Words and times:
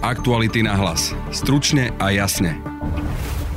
Aktuality 0.00 0.64
na 0.64 0.80
hlas. 0.80 1.12
Stručne 1.28 1.92
a 2.00 2.08
jasne. 2.08 2.56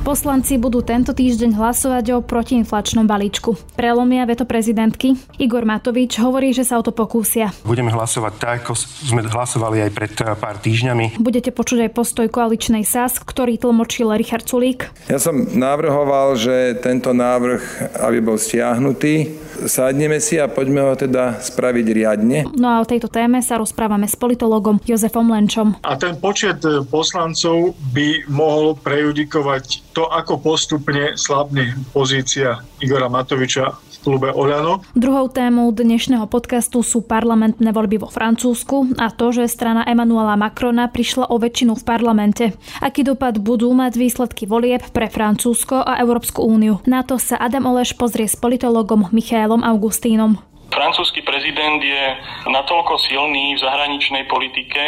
Poslanci 0.04 0.60
budú 0.60 0.84
tento 0.84 1.16
týždeň 1.16 1.56
hlasovať 1.56 2.04
o 2.12 2.18
protiinflačnom 2.20 3.08
balíčku. 3.08 3.56
Prelomia 3.72 4.28
veto 4.28 4.44
prezidentky. 4.44 5.16
Igor 5.40 5.64
Matovič 5.64 6.20
hovorí, 6.20 6.52
že 6.52 6.68
sa 6.68 6.76
o 6.76 6.84
to 6.84 6.92
pokúsia. 6.92 7.48
Budeme 7.64 7.88
hlasovať 7.88 8.32
tak, 8.36 8.68
ako 8.68 8.76
sme 8.76 9.24
hlasovali 9.24 9.88
aj 9.88 9.90
pred 9.96 10.12
eh, 10.20 10.36
pár 10.36 10.60
týždňami. 10.60 11.16
Budete 11.16 11.48
počuť 11.56 11.88
aj 11.88 11.90
postoj 11.96 12.28
koaličnej 12.28 12.84
SAS, 12.84 13.16
ktorý 13.16 13.56
tlmočil 13.56 14.12
Richard 14.12 14.44
Sulík. 14.44 14.92
Ja 15.08 15.16
som 15.16 15.48
navrhoval, 15.56 16.36
že 16.36 16.76
tento 16.84 17.16
návrh, 17.16 17.96
aby 18.04 18.20
bol 18.20 18.36
stiahnutý, 18.36 19.32
sadneme 19.66 20.18
si 20.18 20.36
a 20.36 20.50
poďme 20.50 20.80
ho 20.82 20.94
teda 20.98 21.38
spraviť 21.38 21.86
riadne. 21.90 22.38
No 22.58 22.66
a 22.70 22.82
o 22.82 22.88
tejto 22.88 23.06
téme 23.06 23.38
sa 23.40 23.58
rozprávame 23.58 24.10
s 24.10 24.18
politologom 24.18 24.82
Jozefom 24.82 25.30
Lenčom. 25.30 25.78
A 25.86 25.94
ten 25.94 26.18
počet 26.18 26.60
eh, 26.66 26.82
poslancov 26.82 27.78
by 27.94 28.26
mohol 28.30 28.74
prejudikovať 28.78 29.94
to, 29.94 30.10
ako 30.10 30.42
postupne 30.42 31.14
slabne 31.14 31.78
pozícia 31.94 32.60
Igora 32.82 33.06
Matoviča 33.06 33.93
klube 34.04 34.28
Oľano. 34.28 34.84
Druhou 34.92 35.32
témou 35.32 35.72
dnešného 35.72 36.28
podcastu 36.28 36.84
sú 36.84 37.00
parlamentné 37.00 37.72
voľby 37.72 38.04
vo 38.04 38.12
Francúzsku 38.12 39.00
a 39.00 39.08
to, 39.08 39.32
že 39.32 39.48
strana 39.48 39.88
Emanuela 39.88 40.36
Macrona 40.36 40.92
prišla 40.92 41.32
o 41.32 41.40
väčšinu 41.40 41.72
v 41.72 41.86
parlamente. 41.88 42.44
Aký 42.84 43.00
dopad 43.00 43.40
budú 43.40 43.72
mať 43.72 43.96
výsledky 43.96 44.44
volieb 44.44 44.84
pre 44.92 45.08
Francúzsko 45.08 45.80
a 45.80 45.96
Európsku 46.04 46.44
úniu? 46.44 46.84
Na 46.84 47.00
to 47.00 47.16
sa 47.16 47.40
Adam 47.40 47.64
Oleš 47.64 47.96
pozrie 47.96 48.28
s 48.28 48.36
politologom 48.36 49.08
Michaelom 49.08 49.64
Augustínom. 49.64 50.36
Francúzsky 50.74 51.22
prezident 51.22 51.78
je 51.78 52.18
natoľko 52.50 52.98
silný 52.98 53.54
v 53.54 53.62
zahraničnej 53.62 54.26
politike, 54.26 54.82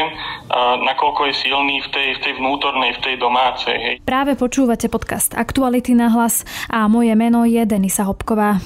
nakoľko 0.83 1.31
je 1.31 1.35
silný 1.47 1.79
v 1.79 1.89
tej, 1.95 2.09
v 2.19 2.21
tej 2.27 2.33
vnútornej, 2.43 2.91
v 2.99 3.01
tej 3.07 3.15
domácej. 3.23 4.03
Práve 4.03 4.35
počúvate 4.35 4.91
podcast 4.91 5.39
Aktuality 5.39 5.95
na 5.95 6.11
hlas 6.11 6.43
a 6.67 6.91
moje 6.91 7.15
meno 7.15 7.47
je 7.47 7.63
Denisa 7.63 8.03
Hopková. 8.03 8.59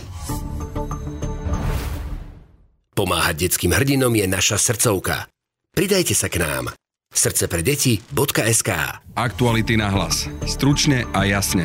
Pomáhať 3.01 3.49
detským 3.49 3.73
hrdinom 3.73 4.13
je 4.13 4.29
naša 4.29 4.61
srdcovka. 4.61 5.25
Pridajte 5.73 6.13
sa 6.13 6.29
k 6.29 6.37
nám. 6.37 6.69
srdcepredeti.sk 7.09 8.71
Aktuality 9.17 9.81
na 9.81 9.89
hlas. 9.89 10.29
Stručne 10.45 11.09
a 11.17 11.25
jasne. 11.25 11.65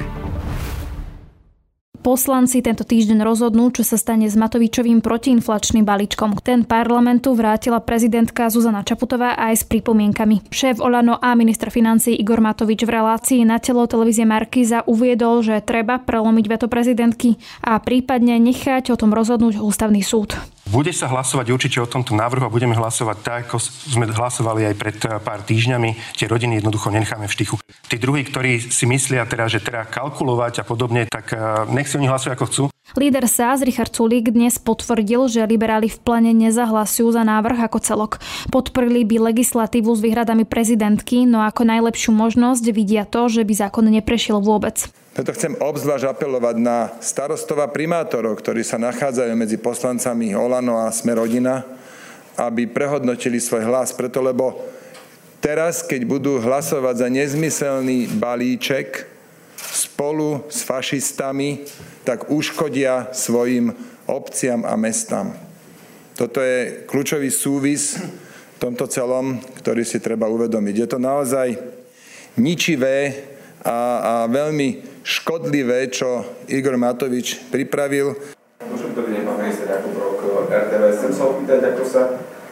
Poslanci 1.99 2.63
tento 2.63 2.87
týždeň 2.87 3.19
rozhodnú, 3.19 3.67
čo 3.75 3.83
sa 3.83 3.99
stane 3.99 4.31
s 4.31 4.39
Matovičovým 4.39 5.03
protiinflačným 5.03 5.83
balíčkom. 5.83 6.39
Ten 6.39 6.63
parlamentu 6.63 7.35
vrátila 7.35 7.83
prezidentka 7.83 8.47
Zuzana 8.47 8.87
Čaputová 8.87 9.35
aj 9.35 9.59
s 9.59 9.63
pripomienkami. 9.67 10.47
Šéf 10.47 10.79
Olano 10.79 11.19
a 11.19 11.35
minister 11.35 11.67
financí 11.67 12.15
Igor 12.15 12.39
Matovič 12.39 12.87
v 12.87 12.95
relácii 12.95 13.43
na 13.43 13.59
telo 13.59 13.83
televízie 13.91 14.23
Markiza 14.23 14.87
uviedol, 14.87 15.43
že 15.43 15.59
treba 15.59 15.99
prelomiť 15.99 16.45
veto 16.47 16.71
prezidentky 16.71 17.35
a 17.59 17.75
prípadne 17.83 18.39
nechať 18.39 18.87
o 18.87 18.95
tom 18.95 19.11
rozhodnúť 19.11 19.59
ústavný 19.59 19.99
súd. 19.99 20.54
Bude 20.65 20.89
sa 20.89 21.05
hlasovať 21.05 21.53
určite 21.53 21.77
o 21.77 21.85
tomto 21.85 22.17
návrhu 22.17 22.49
a 22.49 22.49
budeme 22.49 22.73
hlasovať 22.73 23.17
tak, 23.21 23.39
ako 23.53 23.61
sme 23.61 24.09
hlasovali 24.09 24.73
aj 24.73 24.75
pred 24.75 24.97
eh, 25.05 25.21
pár 25.21 25.45
týždňami. 25.45 26.17
Tie 26.17 26.25
rodiny 26.25 26.57
jednoducho 26.57 26.89
necháme 26.89 27.29
v 27.29 27.35
štichu. 27.37 27.55
Tí 27.85 28.01
druhí, 28.01 28.25
ktorí 28.25 28.57
si 28.73 28.89
myslia 28.89 29.29
teda, 29.29 29.45
že 29.45 29.61
treba 29.61 29.85
kalkulovať 29.85 30.61
a 30.61 30.63
podobne, 30.65 31.05
tak 31.05 31.37
eh, 31.37 31.69
nech 31.69 31.85
si 31.85 32.01
oni 32.01 32.09
hlasujú 32.09 32.33
ako 32.33 32.45
chcú. 32.49 32.63
Líder 32.97 33.29
SAS 33.29 33.61
Richard 33.61 33.93
Sulík 33.93 34.33
dnes 34.33 34.57
potvrdil, 34.57 35.29
že 35.29 35.45
liberáli 35.45 35.89
v 35.89 36.01
plane 36.01 36.33
nezahlasujú 36.33 37.13
za 37.13 37.21
návrh 37.21 37.69
ako 37.69 37.77
celok. 37.81 38.11
Podporili 38.49 39.05
by 39.05 39.33
legislatívu 39.33 39.93
s 39.93 40.01
výhradami 40.01 40.49
prezidentky, 40.49 41.29
no 41.29 41.45
ako 41.45 41.61
najlepšiu 41.65 42.09
možnosť 42.13 42.65
vidia 42.73 43.05
to, 43.05 43.29
že 43.29 43.45
by 43.45 43.53
zákon 43.53 43.85
neprešiel 43.89 44.41
vôbec. 44.41 44.89
Preto 45.15 45.31
chcem 45.31 45.55
obzvlášť 45.55 46.11
apelovať 46.11 46.59
na 46.59 46.91
starostov 46.99 47.63
a 47.63 47.71
primátorov, 47.71 48.35
ktorí 48.35 48.67
sa 48.67 48.75
nachádzajú 48.75 49.31
medzi 49.31 49.55
poslancami 49.55 50.35
Olano 50.35 50.75
a 50.75 50.91
Sme 50.91 51.15
aby 52.35 52.67
prehodnotili 52.67 53.39
svoj 53.39 53.63
hlas, 53.63 53.95
preto 53.95 54.19
lebo 54.19 54.59
teraz, 55.39 55.87
keď 55.87 56.03
budú 56.03 56.43
hlasovať 56.43 56.95
za 56.99 57.07
nezmyselný 57.07 58.11
balíček 58.19 59.07
spolu 59.55 60.43
s 60.51 60.67
fašistami, 60.67 61.63
tak 62.03 62.27
uškodia 62.27 63.15
svojim 63.15 63.71
obciam 64.11 64.67
a 64.67 64.75
mestám. 64.75 65.31
Toto 66.19 66.43
je 66.43 66.83
kľúčový 66.91 67.31
súvis 67.31 67.95
v 68.03 68.57
tomto 68.59 68.83
celom, 68.91 69.39
ktorý 69.63 69.87
si 69.87 70.03
treba 70.03 70.27
uvedomiť. 70.27 70.75
Je 70.75 70.87
to 70.91 70.99
naozaj 70.99 71.55
ničivé 72.35 73.15
a, 73.63 73.79
a 74.03 74.13
veľmi 74.27 74.94
škodlivé, 75.05 75.85
čo 75.93 76.25
Igor 76.49 76.81
Matovič 76.81 77.37
pripravil. 77.53 78.17
Môžem 78.65 78.89
to 78.97 79.05
byť, 79.05 79.21
pán 79.21 79.37
minister 79.37 79.69
Jakub 79.69 79.93
Rok, 80.01 80.49
RTVS. 80.49 80.95
Chcem 80.97 81.13
sa 81.13 81.23
opýtať, 81.29 81.59
ako 81.61 81.83
sa 81.85 82.01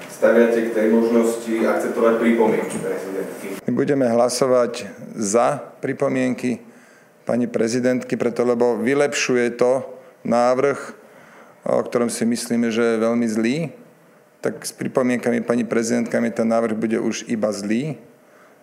staviate 0.06 0.69
k 0.69 0.74
tej 0.78 0.88
možnosti 0.94 1.50
akceptovať 1.50 2.13
pripomienky 2.22 2.78
prezidentky. 2.78 3.47
My 3.66 3.72
budeme 3.74 4.06
hlasovať 4.06 4.86
za 5.18 5.58
pripomienky 5.81 6.62
pani 7.25 7.50
prezidentky, 7.50 8.13
preto 8.13 8.46
lebo 8.46 8.78
vylepšuje 8.78 9.58
to 9.58 9.81
návrh, 10.22 10.78
o 11.66 11.81
ktorom 11.81 12.13
si 12.13 12.22
myslíme, 12.30 12.69
že 12.69 12.84
je 12.86 13.03
veľmi 13.03 13.28
zlý, 13.28 13.58
tak 14.46 14.62
s 14.62 14.75
pripomienkami 14.75 15.42
pani 15.42 15.66
prezidentkami 15.66 16.30
ten 16.30 16.46
návrh 16.46 16.78
bude 16.78 17.02
už 17.02 17.25
iba 17.31 17.50
zlý. 17.50 17.97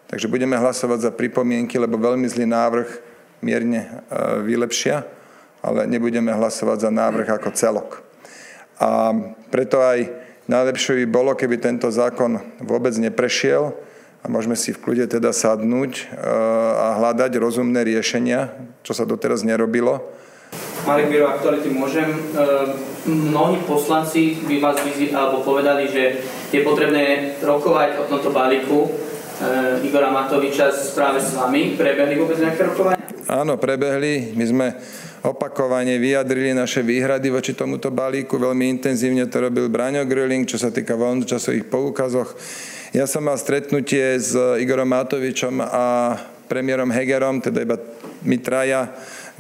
Takže 0.07 0.31
budeme 0.31 0.55
hlasovať 0.55 1.09
za 1.09 1.11
pripomienky, 1.11 1.75
lebo 1.81 1.99
veľmi 1.99 2.29
zlý 2.29 2.47
návrh 2.47 3.10
mierne 3.41 3.81
e, 3.85 3.89
vylepšia, 4.45 5.05
ale 5.61 5.85
nebudeme 5.89 6.33
hlasovať 6.33 6.89
za 6.89 6.91
návrh 6.93 7.29
ako 7.41 7.51
celok. 7.53 7.91
A 8.81 9.13
preto 9.53 9.85
aj 9.85 10.09
najlepšie 10.49 11.05
by 11.05 11.07
bolo, 11.09 11.33
keby 11.37 11.61
tento 11.61 11.93
zákon 11.93 12.41
vôbec 12.65 12.97
neprešiel 12.97 13.77
a 14.21 14.27
môžeme 14.29 14.57
si 14.57 14.73
v 14.73 14.81
kľude 14.81 15.09
teda 15.09 15.33
sadnúť 15.33 15.93
e, 15.97 16.03
a 16.77 16.97
hľadať 17.01 17.33
rozumné 17.41 17.85
riešenia, 17.85 18.53
čo 18.85 18.93
sa 18.93 19.05
doteraz 19.05 19.45
nerobilo. 19.45 20.01
Marek 20.85 21.13
Biro, 21.13 21.29
aktuality 21.29 21.71
môžem. 21.71 22.09
E, 22.09 22.19
mnohí 23.09 23.65
poslanci 23.65 24.41
by 24.45 24.57
vás 24.61 24.77
vyzvi, 24.81 25.13
alebo 25.13 25.45
povedali, 25.45 25.89
že 25.89 26.21
je 26.53 26.61
potrebné 26.61 27.37
rokovať 27.41 28.01
o 28.01 28.05
tomto 28.09 28.33
balíku 28.33 29.10
Igora 29.81 30.13
Matoviča 30.13 30.69
práve 30.93 31.25
s 31.25 31.33
vami. 31.33 31.73
Prebehli 31.73 32.15
vôbec 32.21 32.37
nejaké 32.37 32.61
rokovania? 32.69 33.01
Áno, 33.25 33.57
prebehli. 33.57 34.37
My 34.37 34.45
sme 34.45 34.67
opakovane 35.25 35.97
vyjadrili 35.97 36.53
naše 36.53 36.85
výhrady 36.85 37.33
voči 37.33 37.57
tomuto 37.57 37.89
balíku. 37.89 38.37
Veľmi 38.37 38.69
intenzívne 38.69 39.25
to 39.29 39.41
robil 39.41 39.73
Braňo 39.73 40.05
Grilling, 40.05 40.45
čo 40.45 40.61
sa 40.61 40.69
týka 40.69 40.97
voľnočasových 40.97 41.69
poukazoch. 41.73 42.37
Ja 42.93 43.09
som 43.09 43.29
mal 43.29 43.39
stretnutie 43.39 44.19
s 44.19 44.35
Igorom 44.35 44.93
Matovičom 44.93 45.63
a 45.63 46.19
premiérom 46.51 46.91
Hegerom, 46.91 47.39
teda 47.39 47.63
iba 47.63 47.79
my 48.27 48.37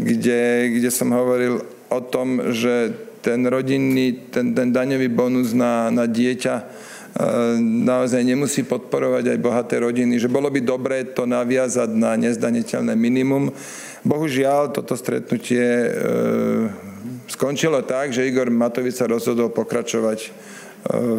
kde, 0.00 0.41
kde 0.81 0.89
som 0.89 1.12
hovoril 1.12 1.60
o 1.91 2.00
tom, 2.00 2.55
že 2.55 2.94
ten 3.21 3.44
rodinný, 3.44 4.33
ten, 4.33 4.56
ten 4.56 4.72
daňový 4.72 5.12
bonus 5.12 5.53
na, 5.53 5.93
na 5.93 6.09
dieťa 6.09 6.89
naozaj 7.60 8.22
nemusí 8.22 8.62
podporovať 8.62 9.34
aj 9.34 9.38
bohaté 9.43 9.82
rodiny, 9.82 10.22
že 10.22 10.31
bolo 10.31 10.47
by 10.47 10.60
dobré 10.62 11.03
to 11.03 11.26
naviazať 11.26 11.91
na 11.91 12.15
nezdaniteľné 12.15 12.94
minimum. 12.94 13.50
Bohužiaľ, 14.06 14.72
toto 14.72 14.97
stretnutie 14.97 15.60
e, 15.60 15.88
skončilo 17.28 17.82
tak, 17.84 18.15
že 18.15 18.25
Igor 18.25 18.48
Matovič 18.48 18.97
sa 18.97 19.10
rozhodol 19.10 19.53
pokračovať 19.53 20.50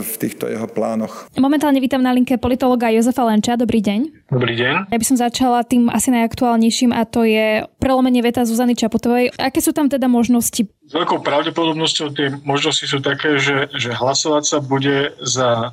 v 0.02 0.14
týchto 0.18 0.50
jeho 0.50 0.66
plánoch. 0.66 1.30
Momentálne 1.38 1.78
vítam 1.78 2.02
na 2.02 2.12
linke 2.12 2.36
politologa 2.42 2.90
Jozefa 2.90 3.22
Lenča. 3.26 3.54
Dobrý 3.54 3.80
deň. 3.80 4.32
Dobrý 4.34 4.54
deň. 4.58 4.74
Ja 4.90 4.98
by 4.98 5.06
som 5.06 5.18
začala 5.18 5.62
tým 5.62 5.88
asi 5.88 6.10
najaktuálnejším 6.10 6.92
a 6.92 7.06
to 7.06 7.24
je 7.24 7.66
prelomenie 7.78 8.26
veta 8.26 8.42
Zuzany 8.42 8.74
Čaputovej. 8.74 9.38
Aké 9.38 9.62
sú 9.62 9.72
tam 9.72 9.88
teda 9.88 10.10
možnosti? 10.10 10.66
S 10.66 10.94
veľkou 10.94 11.22
pravdepodobnosťou 11.22 12.08
tie 12.18 12.28
možnosti 12.42 12.86
sú 12.90 13.00
také, 13.00 13.38
že, 13.38 13.70
že 13.78 13.94
hlasovať 13.94 14.44
sa 14.44 14.58
bude 14.60 15.14
za 15.22 15.72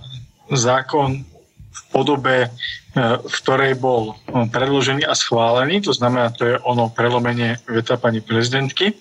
zákon 0.52 1.24
v 1.68 1.82
podobe, 1.92 2.36
e, 2.44 2.48
v 3.20 3.34
ktorej 3.44 3.76
bol 3.78 4.14
e, 4.14 4.48
predložený 4.48 5.04
a 5.04 5.14
schválený, 5.14 5.84
to 5.84 5.92
znamená, 5.92 6.32
to 6.32 6.44
je 6.44 6.54
ono 6.64 6.88
prelomenie 6.92 7.60
veta 7.68 7.96
pani 8.00 8.20
prezidentky. 8.24 8.96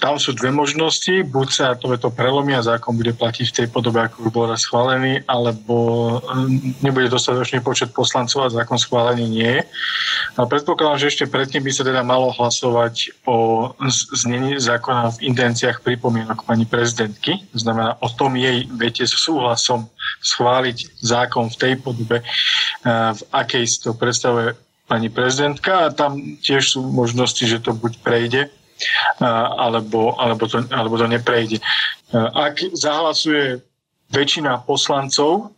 Tam 0.00 0.16
sú 0.16 0.32
dve 0.32 0.48
možnosti, 0.48 1.12
buď 1.28 1.48
sa 1.52 1.66
to 1.76 1.92
veto 1.92 2.08
prelomí 2.08 2.56
zákon 2.56 2.96
bude 2.96 3.12
platiť 3.12 3.46
v 3.52 3.56
tej 3.62 3.66
podobe, 3.68 4.00
ako 4.00 4.32
bol 4.32 4.48
raz 4.48 4.64
schválený, 4.64 5.20
alebo 5.28 6.18
nebude 6.80 7.12
dostatočný 7.12 7.60
počet 7.60 7.92
poslancov 7.92 8.48
a 8.48 8.52
zákon 8.52 8.80
schválený 8.80 9.28
nie. 9.28 9.60
A 10.40 10.48
predpokladám, 10.48 11.04
že 11.04 11.12
ešte 11.12 11.28
predtým 11.28 11.60
by 11.60 11.70
sa 11.70 11.84
teda 11.84 12.00
malo 12.00 12.32
hlasovať 12.32 13.12
o 13.28 13.70
znení 14.16 14.56
zákona 14.56 15.20
v 15.20 15.36
intenciách 15.36 15.84
pripomienok 15.84 16.48
pani 16.48 16.64
prezidentky, 16.64 17.44
to 17.52 17.58
znamená 17.60 18.00
o 18.00 18.08
tom 18.08 18.40
jej 18.40 18.64
vete 18.72 19.04
s 19.04 19.12
súhlasom 19.20 19.84
schváliť 20.24 21.04
zákon 21.04 21.52
v 21.52 21.56
tej 21.60 21.72
podobe, 21.76 22.24
v 22.88 23.22
akej 23.36 23.64
si 23.68 23.78
to 23.84 23.92
predstavuje 23.92 24.56
pani 24.88 25.12
prezidentka. 25.12 25.86
A 25.86 25.94
tam 25.94 26.40
tiež 26.40 26.74
sú 26.74 26.82
možnosti, 26.88 27.44
že 27.44 27.62
to 27.62 27.76
buď 27.76 27.92
prejde, 28.02 28.42
alebo, 29.20 30.16
alebo, 30.20 30.44
to, 30.48 30.64
alebo 30.70 30.94
to 30.98 31.06
neprejde. 31.06 31.58
Ak 32.14 32.60
zahlasuje 32.74 33.60
väčšina 34.10 34.66
poslancov 34.66 35.54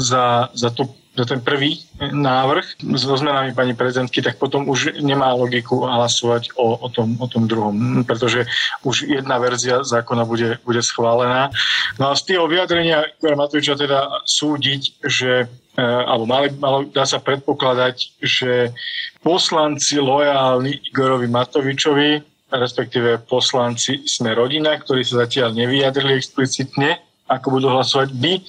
za, 0.00 0.48
za 0.56 0.70
to 0.72 0.88
za 1.18 1.26
ten 1.26 1.42
prvý 1.42 1.82
návrh 2.00 2.80
so 2.94 3.18
zmenami 3.18 3.50
pani 3.50 3.74
prezidentky, 3.74 4.22
tak 4.22 4.38
potom 4.38 4.70
už 4.70 5.02
nemá 5.02 5.34
logiku 5.34 5.82
hlasovať 5.82 6.54
o, 6.54 6.78
o, 6.78 6.88
tom, 6.88 7.18
o 7.18 7.26
tom 7.26 7.50
druhom, 7.50 8.06
pretože 8.06 8.46
už 8.86 9.10
jedna 9.10 9.42
verzia 9.42 9.82
zákona 9.82 10.22
bude, 10.24 10.62
bude 10.62 10.82
schválená. 10.82 11.50
No 11.98 12.14
a 12.14 12.16
z 12.16 12.34
tého 12.34 12.46
vyjadrenia 12.46 13.10
Igora 13.18 13.36
Matoviča 13.36 13.74
teda 13.74 14.22
súdiť, 14.22 15.02
že 15.02 15.50
e, 15.74 15.82
alebo 15.82 16.30
mali, 16.30 16.54
malo, 16.56 16.86
dá 16.86 17.02
sa 17.02 17.18
predpokladať, 17.18 18.22
že 18.22 18.70
poslanci 19.26 19.98
lojálni 19.98 20.94
Igorovi 20.94 21.26
Matovičovi, 21.26 22.29
respektíve 22.50 23.22
poslanci 23.26 24.02
Sme 24.06 24.34
rodina, 24.34 24.74
ktorí 24.78 25.06
sa 25.06 25.26
zatiaľ 25.26 25.54
nevyjadrili 25.54 26.18
explicitne, 26.18 27.09
ako 27.30 27.46
budú 27.62 27.70
hlasovať, 27.70 28.10
by 28.18 28.32
e, 28.34 28.42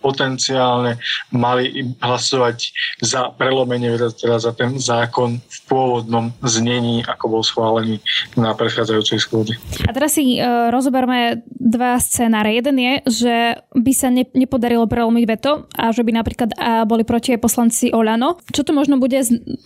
potenciálne 0.00 0.96
mali 1.34 1.92
hlasovať 2.00 2.72
za 3.04 3.28
prelomenie, 3.36 3.92
teda 3.98 4.40
za 4.40 4.56
ten 4.56 4.80
zákon 4.80 5.36
v 5.42 5.58
pôvodnom 5.68 6.32
znení, 6.40 7.04
ako 7.04 7.38
bol 7.38 7.42
schválený 7.44 8.00
na 8.38 8.56
predchádzajúcej 8.56 9.18
schôdzi. 9.20 9.54
A 9.84 9.92
teraz 9.92 10.16
si 10.16 10.38
uh, 10.38 10.70
rozoberme 10.70 11.44
dva 11.50 11.98
scenáre. 11.98 12.54
Jeden 12.54 12.78
je, 12.78 12.92
že 13.10 13.36
by 13.74 13.92
sa 13.92 14.08
ne, 14.08 14.24
nepodarilo 14.32 14.86
prelomiť 14.86 15.24
veto 15.28 15.66
a 15.74 15.90
že 15.90 16.06
by 16.06 16.14
napríklad 16.14 16.54
uh, 16.54 16.86
boli 16.88 17.02
proti 17.02 17.34
aj 17.34 17.42
poslanci 17.42 17.90
Olano. 17.90 18.38
Čo 18.54 18.64
to 18.64 18.72
možno 18.72 19.02
bude 19.02 19.18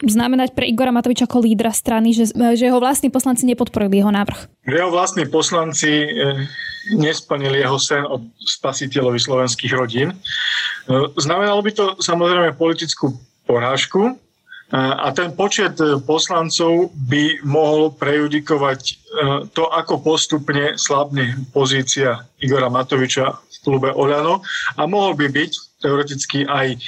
znamenať 0.03 0.57
pre 0.57 0.67
Igora 0.67 0.91
Matoviča 0.91 1.29
ako 1.29 1.45
lídra 1.45 1.71
strany, 1.71 2.17
že, 2.17 2.33
že 2.33 2.67
jeho 2.67 2.81
vlastní 2.81 3.13
poslanci 3.13 3.45
nepodporili 3.47 4.01
jeho 4.01 4.11
návrh? 4.11 4.65
Jeho 4.67 4.91
vlastní 4.91 5.29
poslanci 5.29 6.09
nesplnili 6.91 7.63
jeho 7.63 7.79
sen 7.79 8.03
od 8.09 8.27
spasiteľovi 8.59 9.21
slovenských 9.21 9.73
rodín. 9.79 10.11
No, 10.91 11.15
znamenalo 11.15 11.63
by 11.63 11.71
to 11.71 11.85
samozrejme 12.03 12.59
politickú 12.59 13.15
porážku 13.47 14.19
a 14.73 15.13
ten 15.13 15.37
počet 15.37 15.77
poslancov 16.09 16.97
by 16.97 17.45
mohol 17.45 17.93
prejudikovať 17.93 18.81
e, 18.81 18.93
to, 19.53 19.69
ako 19.69 20.01
postupne 20.01 20.81
slabne 20.81 21.45
pozícia 21.53 22.25
Igora 22.41 22.73
Matoviča 22.73 23.37
v 23.37 23.57
klube 23.61 23.93
Oľano. 23.93 24.41
A 24.81 24.89
mohol 24.89 25.13
by 25.13 25.29
byť 25.29 25.53
teoreticky 25.83 26.47
aj 26.47 26.67
e, 26.73 26.79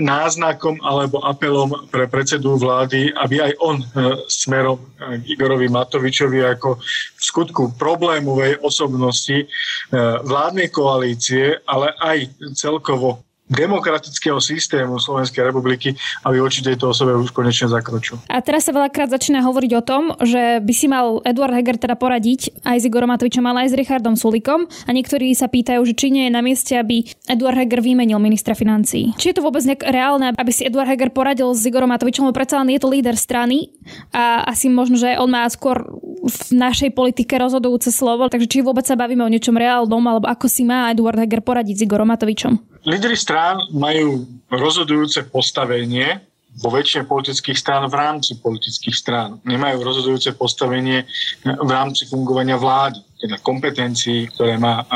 náznakom 0.00 0.80
alebo 0.80 1.20
apelom 1.20 1.86
pre 1.92 2.08
predsedu 2.08 2.56
vlády, 2.56 3.12
aby 3.12 3.44
aj 3.44 3.52
on 3.60 3.76
e, 3.78 3.86
smerom 4.26 4.80
k 4.96 5.22
Igorovi 5.36 5.68
Matovičovi 5.68 6.40
ako 6.56 6.80
v 6.80 7.20
skutku 7.20 7.76
problémovej 7.76 8.64
osobnosti 8.64 9.36
e, 9.36 9.46
vládnej 10.24 10.72
koalície, 10.72 11.60
ale 11.68 11.92
aj 12.00 12.32
celkovo 12.56 13.25
demokratického 13.46 14.42
systému 14.42 14.98
Slovenskej 14.98 15.46
republiky, 15.46 15.94
aby 16.26 16.42
voči 16.42 16.66
tejto 16.66 16.90
osobe 16.90 17.14
už 17.14 17.30
konečne 17.30 17.70
zakročil. 17.70 18.18
A 18.26 18.42
teraz 18.42 18.66
sa 18.66 18.74
veľakrát 18.74 19.06
začína 19.06 19.42
hovoriť 19.46 19.72
o 19.78 19.82
tom, 19.86 20.02
že 20.18 20.58
by 20.58 20.72
si 20.74 20.86
mal 20.90 21.22
Eduard 21.22 21.54
Heger 21.54 21.78
teda 21.78 21.94
poradiť 21.94 22.66
aj 22.66 22.76
s 22.82 22.84
Igorom 22.90 23.14
Matovičom, 23.14 23.46
ale 23.46 23.66
aj 23.66 23.74
s 23.74 23.78
Richardom 23.78 24.18
Sulikom. 24.18 24.66
A 24.86 24.90
niektorí 24.90 25.30
sa 25.38 25.46
pýtajú, 25.46 25.78
že 25.86 25.94
či 25.94 26.10
nie 26.10 26.26
je 26.26 26.34
na 26.34 26.42
mieste, 26.42 26.74
aby 26.74 27.06
Eduard 27.30 27.54
Heger 27.54 27.78
vymenil 27.78 28.18
ministra 28.18 28.58
financí. 28.58 29.14
Či 29.14 29.30
je 29.30 29.36
to 29.38 29.46
vôbec 29.46 29.62
nejak 29.62 29.86
reálne, 29.86 30.34
aby 30.34 30.50
si 30.50 30.66
Eduard 30.66 30.90
Heger 30.90 31.14
poradil 31.14 31.54
s 31.54 31.62
Igorom 31.62 31.94
Matovičom, 31.94 32.26
lebo 32.26 32.34
predsa 32.34 32.58
len 32.58 32.74
je 32.74 32.82
to 32.82 32.90
líder 32.90 33.14
strany 33.14 33.70
a 34.10 34.42
asi 34.50 34.66
možno, 34.66 34.98
že 34.98 35.14
on 35.22 35.30
má 35.30 35.46
skôr 35.46 35.86
v 36.26 36.38
našej 36.50 36.90
politike 36.90 37.38
rozhodujúce 37.38 37.94
slovo, 37.94 38.26
takže 38.26 38.50
či 38.50 38.58
vôbec 38.58 38.82
sa 38.82 38.98
bavíme 38.98 39.22
o 39.22 39.30
niečom 39.30 39.54
reálnom, 39.54 40.02
alebo 40.02 40.26
ako 40.26 40.50
si 40.50 40.66
má 40.66 40.90
Eduard 40.90 41.22
Heger 41.22 41.46
poradiť 41.46 41.74
s 41.78 41.84
Igorom 41.86 42.10
Matovičom? 42.10 42.75
Lídry 42.86 43.18
strán 43.18 43.58
majú 43.74 44.22
rozhodujúce 44.46 45.26
postavenie 45.26 46.22
vo 46.62 46.70
väčšine 46.70 47.04
politických 47.04 47.58
strán 47.58 47.84
v 47.90 47.98
rámci 47.98 48.38
politických 48.38 48.96
strán. 48.96 49.42
Nemajú 49.42 49.82
rozhodujúce 49.82 50.32
postavenie 50.38 51.02
v 51.42 51.70
rámci 51.70 52.06
fungovania 52.06 52.56
vlády, 52.56 53.02
teda 53.20 53.42
kompetencií, 53.42 54.30
ktoré 54.32 54.56
má 54.56 54.86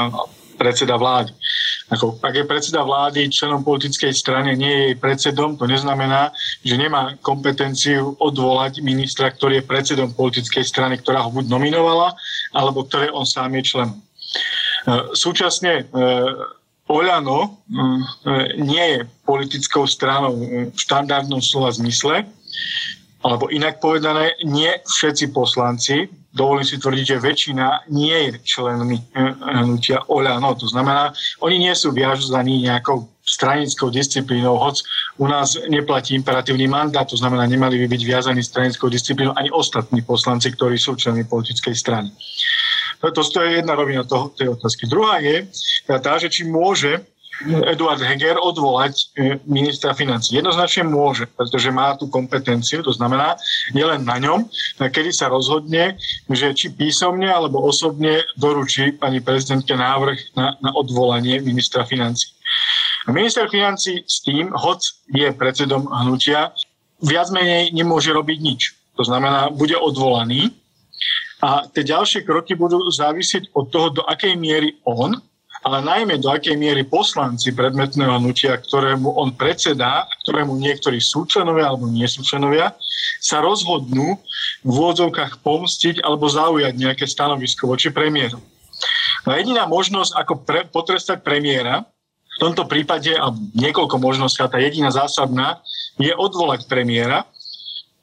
predseda 0.54 0.94
vlády. 0.94 1.32
Ako, 1.90 2.22
ak 2.22 2.34
je 2.37 2.44
predseda 2.46 2.87
vlády 2.87 3.26
členom 3.32 3.66
politickej 3.66 4.12
strany, 4.14 4.54
nie 4.54 4.70
je 4.70 4.82
jej 4.93 4.96
predsedom, 5.00 5.58
to 5.58 5.66
neznamená, 5.66 6.31
že 6.62 6.78
nemá 6.78 7.19
kompetenciu 7.25 8.14
odvolať 8.20 8.84
ministra, 8.84 9.32
ktorý 9.32 9.58
je 9.58 9.66
predsedom 9.66 10.14
politickej 10.14 10.62
strany, 10.62 11.00
ktorá 11.00 11.26
ho 11.26 11.34
buď 11.34 11.48
nominovala, 11.50 12.14
alebo 12.54 12.86
ktoré 12.86 13.10
on 13.10 13.26
sám 13.26 13.56
je 13.58 13.62
členom. 13.66 13.98
E, 13.98 14.04
súčasne 15.16 15.72
e, 15.81 15.84
Oľano 16.90 17.62
mm, 17.70 18.00
e, 18.02 18.37
nie 18.66 18.84
je 18.98 18.98
politickou 19.22 19.87
stranou 19.87 20.34
v 20.75 20.75
štandardnom 20.75 21.38
slova 21.38 21.70
zmysle, 21.70 22.26
alebo 23.22 23.46
inak 23.52 23.78
povedané, 23.78 24.34
nie 24.42 24.75
všetci 24.88 25.31
poslanci, 25.31 26.10
dovolím 26.34 26.66
si 26.66 26.82
tvrdiť, 26.82 27.04
že 27.06 27.22
väčšina 27.22 27.66
nie 27.94 28.16
je 28.26 28.31
členmi 28.42 28.98
e, 28.98 29.04
hnutia 29.62 30.02
Oľano. 30.10 30.54
To 30.58 30.66
znamená, 30.66 31.14
oni 31.44 31.62
nie 31.62 31.75
sú 31.78 31.94
viazaní 31.94 32.66
nejakou 32.66 33.06
stranickou 33.22 33.94
disciplínou, 33.94 34.58
hoc 34.58 34.82
u 35.22 35.31
nás 35.31 35.54
neplatí 35.70 36.19
imperatívny 36.19 36.66
mandát, 36.66 37.06
to 37.06 37.14
znamená, 37.14 37.46
nemali 37.46 37.78
by 37.84 37.86
byť 37.86 38.02
viazaní 38.02 38.43
stranickou 38.43 38.90
disciplínou 38.90 39.36
ani 39.38 39.50
ostatní 39.54 40.02
poslanci, 40.02 40.50
ktorí 40.50 40.75
sú 40.75 40.98
členmi 40.98 41.22
politickej 41.22 41.75
strany. 41.76 42.10
To, 43.00 43.23
to 43.25 43.38
je 43.41 43.64
jedna 43.64 43.75
rovina 43.75 44.05
toho, 44.05 44.29
tej 44.37 44.52
otázky. 44.52 44.85
Druhá 44.85 45.19
je 45.25 45.49
tá, 45.88 46.20
že 46.20 46.29
či 46.29 46.44
môže 46.44 47.00
Eduard 47.49 48.00
Heger 48.05 48.37
odvolať 48.37 48.94
e, 49.17 49.41
ministra 49.49 49.97
financí. 49.97 50.37
Jednoznačne 50.37 50.85
môže, 50.85 51.25
pretože 51.25 51.73
má 51.73 51.97
tú 51.97 52.05
kompetenciu, 52.12 52.85
to 52.85 52.93
znamená, 52.93 53.41
je 53.73 53.81
len 53.81 54.05
na 54.05 54.20
ňom, 54.20 54.44
kedy 54.76 55.08
sa 55.08 55.32
rozhodne, 55.32 55.97
že 56.29 56.52
či 56.52 56.69
písomne 56.69 57.25
alebo 57.25 57.64
osobne 57.64 58.20
doručí 58.37 58.93
pani 58.93 59.25
prezidentke 59.25 59.73
návrh 59.73 60.37
na, 60.37 60.61
na 60.61 60.70
odvolanie 60.76 61.41
ministra 61.41 61.88
financí. 61.88 62.37
Minister 63.08 63.49
financí 63.49 64.05
s 64.05 64.20
tým, 64.20 64.53
hoď 64.53 64.81
je 65.08 65.29
predsedom 65.32 65.89
hnutia, 65.89 66.53
viac 67.01 67.32
menej 67.32 67.72
nemôže 67.72 68.13
robiť 68.13 68.39
nič. 68.44 68.77
To 69.01 69.03
znamená, 69.08 69.48
bude 69.48 69.81
odvolaný, 69.81 70.53
a 71.41 71.65
tie 71.73 71.85
ďalšie 71.85 72.25
kroky 72.29 72.53
budú 72.53 72.85
závisieť 72.93 73.53
od 73.56 73.73
toho, 73.73 73.89
do 74.01 74.03
akej 74.05 74.37
miery 74.37 74.77
on, 74.85 75.17
ale 75.61 75.85
najmä 75.85 76.17
do 76.20 76.32
akej 76.32 76.56
miery 76.56 76.89
poslanci 76.89 77.53
predmetného 77.53 78.17
hnutia, 78.17 78.56
ktorému 78.56 79.13
on 79.13 79.37
predsedá, 79.37 80.09
ktorému 80.25 80.56
niektorí 80.56 80.97
sú 81.01 81.29
členovia 81.29 81.69
alebo 81.69 81.85
nie 81.89 82.09
sú 82.09 82.25
členovia, 82.25 82.73
sa 83.20 83.44
rozhodnú 83.44 84.17
v 84.65 84.69
úvodzovkách 84.69 85.44
pomstiť 85.44 86.01
alebo 86.01 86.32
zaujať 86.32 86.75
nejaké 86.77 87.05
stanovisko 87.05 87.69
voči 87.69 87.93
premiéru. 87.93 88.41
No 89.29 89.37
jediná 89.37 89.69
možnosť, 89.69 90.17
ako 90.17 90.35
pre, 90.49 90.65
potrestať 90.65 91.20
premiéra, 91.20 91.85
v 92.41 92.49
tomto 92.49 92.65
prípade, 92.65 93.13
a 93.13 93.29
niekoľko 93.53 94.01
možností, 94.01 94.41
a 94.41 94.49
tá 94.49 94.56
jediná 94.56 94.89
zásadná, 94.89 95.61
je 96.01 96.09
odvolať 96.17 96.65
premiéra, 96.65 97.29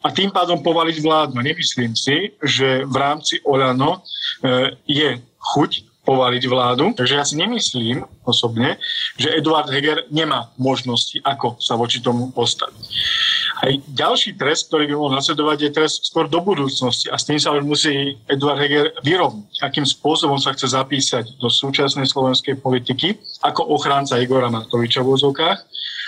a 0.07 0.15
tým 0.15 0.31
pádom 0.31 0.63
povaliť 0.63 1.03
vládu. 1.03 1.35
Nemyslím 1.43 1.91
si, 1.91 2.31
že 2.39 2.87
v 2.87 2.95
rámci 2.95 3.43
Olano 3.43 3.99
e, 3.99 4.71
je 4.87 5.19
chuť 5.51 5.71
povaliť 6.07 6.43
vládu. 6.47 6.95
Takže 6.95 7.13
ja 7.19 7.27
si 7.27 7.35
nemyslím 7.35 8.07
osobne, 8.27 8.75
že 9.15 9.31
Eduard 9.33 9.71
Heger 9.71 10.05
nemá 10.11 10.51
možnosti, 10.59 11.17
ako 11.23 11.57
sa 11.63 11.79
voči 11.79 12.03
tomu 12.03 12.29
postaviť. 12.35 12.85
Aj 13.57 13.71
ďalší 13.89 14.37
trest, 14.37 14.69
ktorý 14.69 14.91
by 14.91 14.93
mohol 14.93 15.17
nasledovať, 15.17 15.57
je 15.63 15.71
trest 15.73 15.97
skôr 16.05 16.29
do 16.29 16.43
budúcnosti 16.43 17.09
a 17.09 17.17
s 17.17 17.25
tým 17.25 17.39
sa 17.39 17.55
musí 17.57 18.19
Eduard 18.29 18.59
Heger 18.59 18.93
vyrovnať. 19.01 19.65
Akým 19.65 19.87
spôsobom 19.87 20.37
sa 20.37 20.53
chce 20.53 20.75
zapísať 20.75 21.39
do 21.41 21.49
súčasnej 21.49 22.05
slovenskej 22.05 22.59
politiky 22.59 23.17
ako 23.41 23.65
ochránca 23.73 24.21
Igora 24.21 24.51
Matoviča 24.51 25.01
v 25.01 25.17
úzovkách 25.17 25.59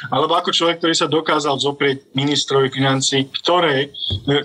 alebo 0.08 0.32
ako 0.40 0.56
človek, 0.56 0.80
ktorý 0.80 0.96
sa 0.96 1.12
dokázal 1.12 1.60
zoprieť 1.60 2.08
ministrovi 2.16 2.72
financí, 2.72 3.28
ktoré, 3.44 3.92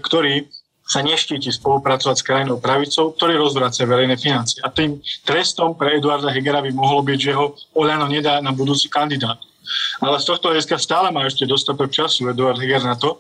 ktorý 0.03 0.51
sa 0.85 1.01
neštíti 1.01 1.49
spolupracovať 1.49 2.17
s 2.21 2.27
krajinou 2.27 2.61
pravicou, 2.61 3.17
ktorý 3.17 3.41
rozvracia 3.41 3.89
verejné 3.89 4.21
financie. 4.21 4.61
A 4.61 4.69
tým 4.69 5.01
trestom 5.25 5.73
pre 5.73 5.97
Eduarda 5.97 6.29
Hegera 6.29 6.61
by 6.61 6.71
mohlo 6.77 7.01
byť, 7.01 7.19
že 7.19 7.33
ho 7.33 7.57
Oľano 7.73 8.05
nedá 8.05 8.37
na 8.45 8.53
budúci 8.53 8.93
kandidát. 8.93 9.41
Ale 10.05 10.21
z 10.21 10.29
tohto 10.29 10.53
hľadiska 10.53 10.77
stále 10.77 11.09
má 11.09 11.25
ešte 11.25 11.49
dostatok 11.49 11.89
času 11.89 12.29
Eduard 12.29 12.61
Heger 12.61 12.85
na 12.85 13.01
to, 13.01 13.17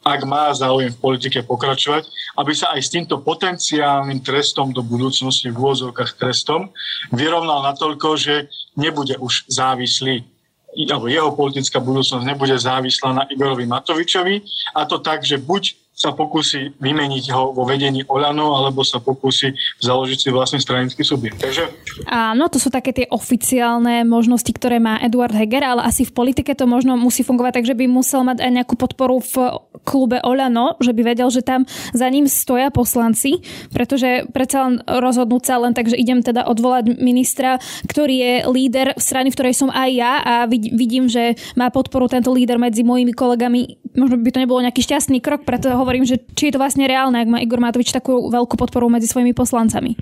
ak 0.00 0.24
má 0.24 0.48
záujem 0.56 0.88
v 0.96 1.02
politike 1.02 1.44
pokračovať, 1.44 2.08
aby 2.40 2.52
sa 2.56 2.72
aj 2.72 2.80
s 2.80 2.92
týmto 2.94 3.20
potenciálnym 3.20 4.24
trestom 4.24 4.72
do 4.72 4.80
budúcnosti 4.80 5.52
v 5.52 5.60
úvozovkách 5.60 6.16
trestom 6.16 6.72
vyrovnal 7.12 7.60
natoľko, 7.68 8.16
že 8.16 8.48
nebude 8.80 9.20
už 9.20 9.44
závislý 9.50 10.24
alebo 10.70 11.10
jeho 11.10 11.34
politická 11.34 11.82
budúcnosť 11.82 12.22
nebude 12.22 12.54
závislá 12.54 13.10
na 13.10 13.24
Igorovi 13.26 13.66
Matovičovi 13.66 14.38
a 14.78 14.86
to 14.86 15.02
tak, 15.02 15.26
že 15.26 15.42
buď 15.42 15.74
sa 16.00 16.16
pokusí 16.16 16.80
vymeniť 16.80 17.24
ho 17.36 17.52
vo 17.52 17.68
vedení 17.68 18.00
Olano, 18.08 18.56
alebo 18.56 18.80
sa 18.80 19.04
pokusí 19.04 19.52
založiť 19.84 20.16
si 20.16 20.28
vlastný 20.32 20.56
stranický 20.56 21.04
subjekt. 21.04 21.44
Takže... 21.44 21.68
Áno, 22.08 22.48
to 22.48 22.56
sú 22.56 22.72
také 22.72 22.96
tie 22.96 23.04
oficiálne 23.12 24.08
možnosti, 24.08 24.48
ktoré 24.48 24.80
má 24.80 24.96
Eduard 25.04 25.36
Heger, 25.36 25.60
ale 25.60 25.84
asi 25.84 26.08
v 26.08 26.16
politike 26.16 26.56
to 26.56 26.64
možno 26.64 26.96
musí 26.96 27.20
fungovať 27.20 27.60
tak, 27.60 27.68
že 27.68 27.76
by 27.76 27.84
musel 27.84 28.24
mať 28.24 28.40
aj 28.40 28.50
nejakú 28.50 28.80
podporu 28.80 29.20
v 29.20 29.60
klube 29.84 30.24
Olano, 30.24 30.80
že 30.80 30.96
by 30.96 31.02
vedel, 31.04 31.28
že 31.28 31.44
tam 31.44 31.68
za 31.92 32.08
ním 32.08 32.24
stoja 32.24 32.72
poslanci, 32.72 33.44
pretože 33.68 34.24
predsa 34.32 34.64
len 34.64 34.80
rozhodnúť 34.88 35.42
sa 35.44 35.60
len 35.60 35.76
tak, 35.76 35.92
že 35.92 36.00
idem 36.00 36.24
teda 36.24 36.48
odvolať 36.48 36.96
ministra, 36.96 37.60
ktorý 37.84 38.14
je 38.16 38.34
líder 38.48 38.96
strany, 38.96 39.28
v 39.28 39.36
ktorej 39.36 39.54
som 39.56 39.68
aj 39.68 39.90
ja 39.92 40.12
a 40.24 40.34
vidím, 40.48 41.12
že 41.12 41.36
má 41.60 41.68
podporu 41.68 42.08
tento 42.08 42.32
líder 42.32 42.56
medzi 42.56 42.80
mojimi 42.80 43.12
kolegami. 43.12 43.89
Možno 43.94 44.22
by 44.22 44.30
to 44.30 44.42
nebolo 44.42 44.62
nejaký 44.62 44.86
šťastný 44.86 45.18
krok, 45.18 45.42
preto 45.42 45.66
ho 45.66 45.80
hovorím, 45.82 46.06
že 46.06 46.22
či 46.38 46.48
je 46.50 46.54
to 46.54 46.62
vlastne 46.62 46.86
reálne, 46.86 47.18
ak 47.18 47.28
má 47.28 47.38
Igor 47.42 47.58
Matovič 47.58 47.90
takú 47.90 48.30
veľkú 48.30 48.54
podporu 48.54 48.86
medzi 48.86 49.10
svojimi 49.10 49.34
poslancami. 49.34 49.98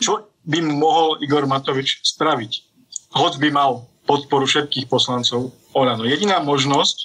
Čo 0.00 0.32
by 0.48 0.58
mohol 0.64 1.20
Igor 1.20 1.44
Matovič 1.44 2.00
spraviť? 2.04 2.52
Hoď 3.12 3.32
by 3.36 3.48
mal 3.52 3.84
podporu 4.08 4.48
všetkých 4.48 4.88
poslancov 4.88 5.52
Olano. 5.76 6.08
Jediná 6.08 6.40
možnosť 6.40 6.96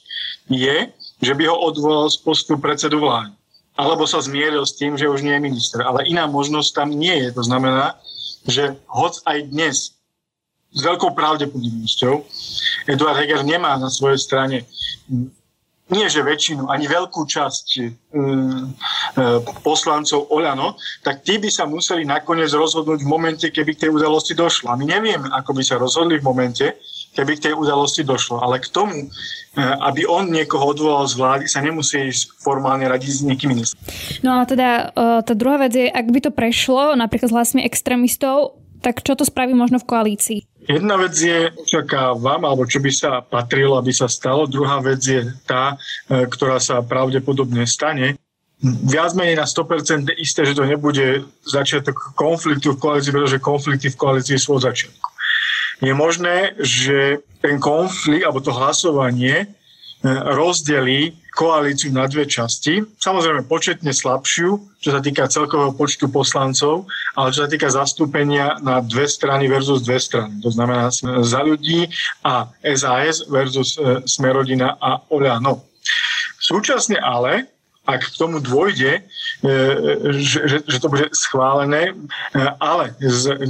je, 0.48 0.88
že 1.20 1.34
by 1.36 1.44
ho 1.51 1.56
odvolal 1.60 2.08
z 2.08 2.24
postu 2.24 2.56
predsedu 2.56 3.03
vlády. 3.03 3.36
Alebo 3.75 4.08
sa 4.08 4.24
zmieril 4.24 4.63
s 4.63 4.80
tým, 4.80 4.96
že 4.96 5.10
už 5.12 5.25
nie 5.25 5.36
je 5.36 5.44
minister. 5.44 5.84
Ale 5.84 6.08
iná 6.08 6.24
možnosť 6.30 6.70
tam 6.72 6.89
nie 6.96 7.27
je. 7.27 7.30
To 7.36 7.44
znamená, 7.44 8.00
že 8.48 8.80
hoď 8.88 9.13
aj 9.27 9.38
dnes 9.51 9.75
s 10.74 10.80
veľkou 10.82 11.13
pravdepodobnosťou 11.13 12.25
Eduard 12.89 13.18
Heger 13.20 13.46
nemá 13.46 13.77
na 13.77 13.94
svojej 13.94 14.20
strane 14.20 14.58
nie 15.94 16.10
že 16.10 16.26
väčšinu, 16.26 16.66
ani 16.66 16.90
veľkú 16.90 17.22
časť 17.30 17.66
e, 17.78 17.82
e, 17.82 17.88
poslancov 19.62 20.34
Oľano, 20.34 20.74
tak 21.06 21.22
tí 21.22 21.38
by 21.38 21.54
sa 21.54 21.70
museli 21.70 22.02
nakoniec 22.04 22.50
rozhodnúť 22.50 23.06
v 23.06 23.10
momente, 23.10 23.46
keby 23.54 23.78
k 23.78 23.88
tej 23.88 23.92
udalosti 23.94 24.34
došlo. 24.34 24.74
A 24.74 24.76
my 24.76 24.90
nevieme, 24.90 25.30
ako 25.30 25.54
by 25.54 25.62
sa 25.62 25.78
rozhodli 25.78 26.18
v 26.18 26.26
momente, 26.26 26.66
keby 27.14 27.38
k 27.38 27.44
tej 27.50 27.54
udalosti 27.54 28.02
došlo. 28.02 28.42
Ale 28.42 28.58
k 28.58 28.74
tomu, 28.74 28.98
e, 28.98 29.08
aby 29.62 30.10
on 30.10 30.34
niekoho 30.34 30.74
odvolal 30.74 31.06
z 31.06 31.14
vlády, 31.22 31.46
sa 31.46 31.62
nemusí 31.62 32.10
ísť 32.10 32.42
formálne 32.42 32.90
radiť 32.90 33.12
s 33.14 33.22
niekým 33.22 33.54
iným. 33.54 33.70
No 34.26 34.42
a 34.42 34.50
teda 34.50 34.90
tá 35.22 35.34
druhá 35.38 35.62
vec 35.62 35.78
je, 35.78 35.86
ak 35.86 36.10
by 36.10 36.20
to 36.26 36.32
prešlo, 36.34 36.98
napríklad 36.98 37.30
s 37.30 37.36
hlasmi 37.38 37.62
extrémistov, 37.62 38.58
tak 38.84 39.00
čo 39.00 39.16
to 39.16 39.24
spraví 39.24 39.56
možno 39.56 39.80
v 39.80 39.88
koalícii? 39.88 40.40
Jedna 40.63 40.96
vec 40.96 41.15
je, 41.15 41.51
očakávam, 41.60 42.48
alebo 42.48 42.63
čo 42.63 42.79
by 42.79 42.91
sa 42.91 43.20
patrilo, 43.20 43.75
aby 43.75 43.91
sa 43.91 44.08
stalo. 44.08 44.48
Druhá 44.48 44.79
vec 44.79 45.03
je 45.03 45.27
tá, 45.43 45.75
e, 46.08 46.24
ktorá 46.24 46.60
sa 46.63 46.79
pravdepodobne 46.79 47.67
stane. 47.67 48.15
Viac 48.63 49.12
menej 49.12 49.36
na 49.36 49.43
100% 49.43 50.08
isté, 50.15 50.48
že 50.48 50.55
to 50.55 50.63
nebude 50.63 51.27
začiatok 51.43 52.15
konfliktu 52.15 52.72
v 52.75 52.79
koalícii, 52.79 53.12
pretože 53.12 53.43
konflikty 53.43 53.91
v 53.91 54.00
koalícii 54.00 54.39
sú 54.39 54.55
od 54.55 54.63
začiatku. 54.63 55.08
Je 55.84 55.91
možné, 55.91 56.55
že 56.63 57.20
ten 57.43 57.60
konflikt 57.60 58.24
alebo 58.24 58.39
to 58.39 58.55
hlasovanie 58.55 59.51
rozdelí 60.03 61.15
koalíciu 61.33 61.95
na 61.95 62.05
dve 62.05 62.27
časti. 62.27 62.83
Samozrejme 63.00 63.48
početne 63.48 63.95
slabšiu, 63.95 64.77
čo 64.83 64.89
sa 64.91 65.00
týka 65.00 65.31
celkového 65.31 65.74
počtu 65.74 66.12
poslancov, 66.12 66.86
ale 67.15 67.31
čo 67.31 67.48
sa 67.48 67.50
týka 67.50 67.72
zastúpenia 67.72 68.60
na 68.62 68.83
dve 68.83 69.07
strany 69.07 69.48
versus 69.48 69.81
dve 69.81 69.98
strany. 69.98 70.43
To 70.43 70.51
znamená 70.51 70.91
za 71.24 71.41
ľudí 71.41 71.88
a 72.22 72.51
SAS 72.75 73.25
versus 73.31 73.79
e, 73.79 74.03
Smerodina 74.05 74.77
a 74.77 75.01
Oľano. 75.10 75.63
Súčasne 76.38 77.00
ale 77.00 77.48
ak 77.84 78.16
k 78.16 78.16
tomu 78.16 78.40
dôjde, 78.40 79.04
e, 79.44 79.52
že, 80.24 80.40
že, 80.48 80.58
že 80.63 80.78
to 80.80 80.88
bude 80.88 81.12
schválené, 81.12 81.92
e, 81.92 81.94
ale 82.63 82.96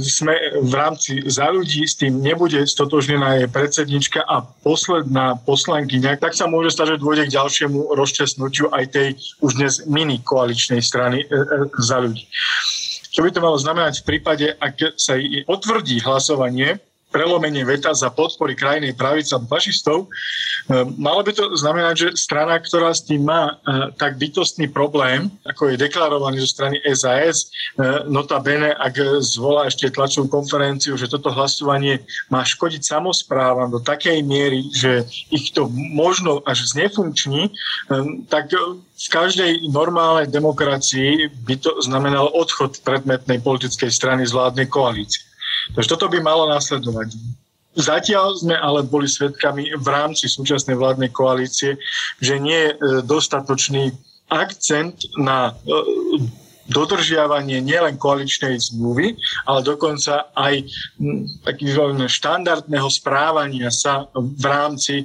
sme 0.02 0.34
v 0.58 0.74
rámci 0.74 1.22
za 1.30 1.54
ľudí 1.54 1.86
s 1.86 1.94
tým 1.94 2.18
nebude 2.18 2.66
stotožnená 2.66 3.38
je 3.38 3.46
predsednička 3.46 4.26
a 4.26 4.42
posledná 4.66 5.38
poslankyňa, 5.46 6.18
tak 6.18 6.34
sa 6.34 6.50
môže 6.50 6.74
stať, 6.74 6.98
že 6.98 7.02
dôjde 7.06 7.30
k 7.30 7.34
ďalšiemu 7.38 7.94
rozčesnutiu 7.94 8.74
aj 8.74 8.84
tej 8.90 9.08
už 9.38 9.54
dnes 9.54 9.74
mini 9.86 10.18
koaličnej 10.18 10.82
strany 10.82 11.22
e, 11.22 11.26
za 11.78 12.02
ľudí. 12.02 12.26
Čo 13.14 13.22
by 13.22 13.30
to 13.30 13.38
malo 13.38 13.54
znamenať 13.54 14.02
v 14.02 14.06
prípade, 14.10 14.46
ak 14.58 14.98
sa 14.98 15.14
potvrdí 15.46 16.02
hlasovanie 16.02 16.82
prelomenie 17.14 17.62
veta 17.62 17.94
za 17.94 18.10
podpory 18.10 18.58
krajnej 18.58 18.90
pravice 18.98 19.38
fašistov, 19.46 20.10
e, 20.10 20.82
malo 20.98 21.22
by 21.22 21.30
to 21.30 21.54
znamenať, 21.54 21.94
že 21.94 22.08
strana, 22.18 22.58
ktorá 22.58 22.90
s 22.90 23.06
tým 23.06 23.22
má 23.22 23.54
e, 23.62 23.94
tak 23.94 24.18
bytostný 24.18 24.66
problém, 24.74 25.30
ako 25.46 25.70
je 25.70 25.78
deklarovaný 25.78 26.42
zo 26.42 26.50
strany 26.50 26.82
SAS, 26.90 27.46
e, 27.78 28.10
notabene, 28.10 28.74
ak 28.74 29.22
zvolá 29.22 29.70
ešte 29.70 29.94
tlačovú 29.94 30.26
konferenciu, 30.26 30.98
že 30.98 31.06
toto 31.06 31.30
hlasovanie 31.30 32.02
má 32.34 32.42
škodiť 32.42 32.82
samozprávam 32.82 33.70
do 33.70 33.78
takej 33.78 34.26
miery, 34.26 34.66
že 34.74 35.06
ich 35.30 35.54
to 35.54 35.70
možno 35.70 36.42
až 36.42 36.66
znefunkční, 36.74 37.54
tak 38.26 38.50
v 38.94 39.08
každej 39.10 39.68
normálnej 39.70 40.30
demokracii 40.30 41.28
by 41.44 41.54
to 41.60 41.70
znamenalo 41.84 42.32
odchod 42.32 42.80
predmetnej 42.82 43.38
politickej 43.42 43.90
strany 43.92 44.22
z 44.24 44.32
vládnej 44.32 44.66
koalície. 44.66 45.33
Takže 45.72 45.88
toto 45.88 46.12
by 46.12 46.20
malo 46.20 46.44
nasledovať. 46.52 47.16
Zatiaľ 47.74 48.38
sme 48.38 48.54
ale 48.54 48.86
boli 48.86 49.10
svedkami 49.10 49.74
v 49.74 49.86
rámci 49.90 50.30
súčasnej 50.30 50.78
vládnej 50.78 51.10
koalície, 51.10 51.74
že 52.22 52.38
nie 52.38 52.54
je 52.54 52.70
e, 52.70 52.76
dostatočný 53.02 53.90
akcent 54.30 54.94
na 55.18 55.50
e, 55.50 55.52
dodržiavanie 56.68 57.60
nielen 57.60 58.00
koaličnej 58.00 58.56
zmluvy, 58.56 59.16
ale 59.44 59.60
dokonca 59.60 60.32
aj 60.32 60.64
takého 61.44 61.92
štandardného 62.08 62.88
správania 62.88 63.68
sa 63.68 64.08
v 64.14 64.44
rámci 64.44 64.94
e, 65.02 65.04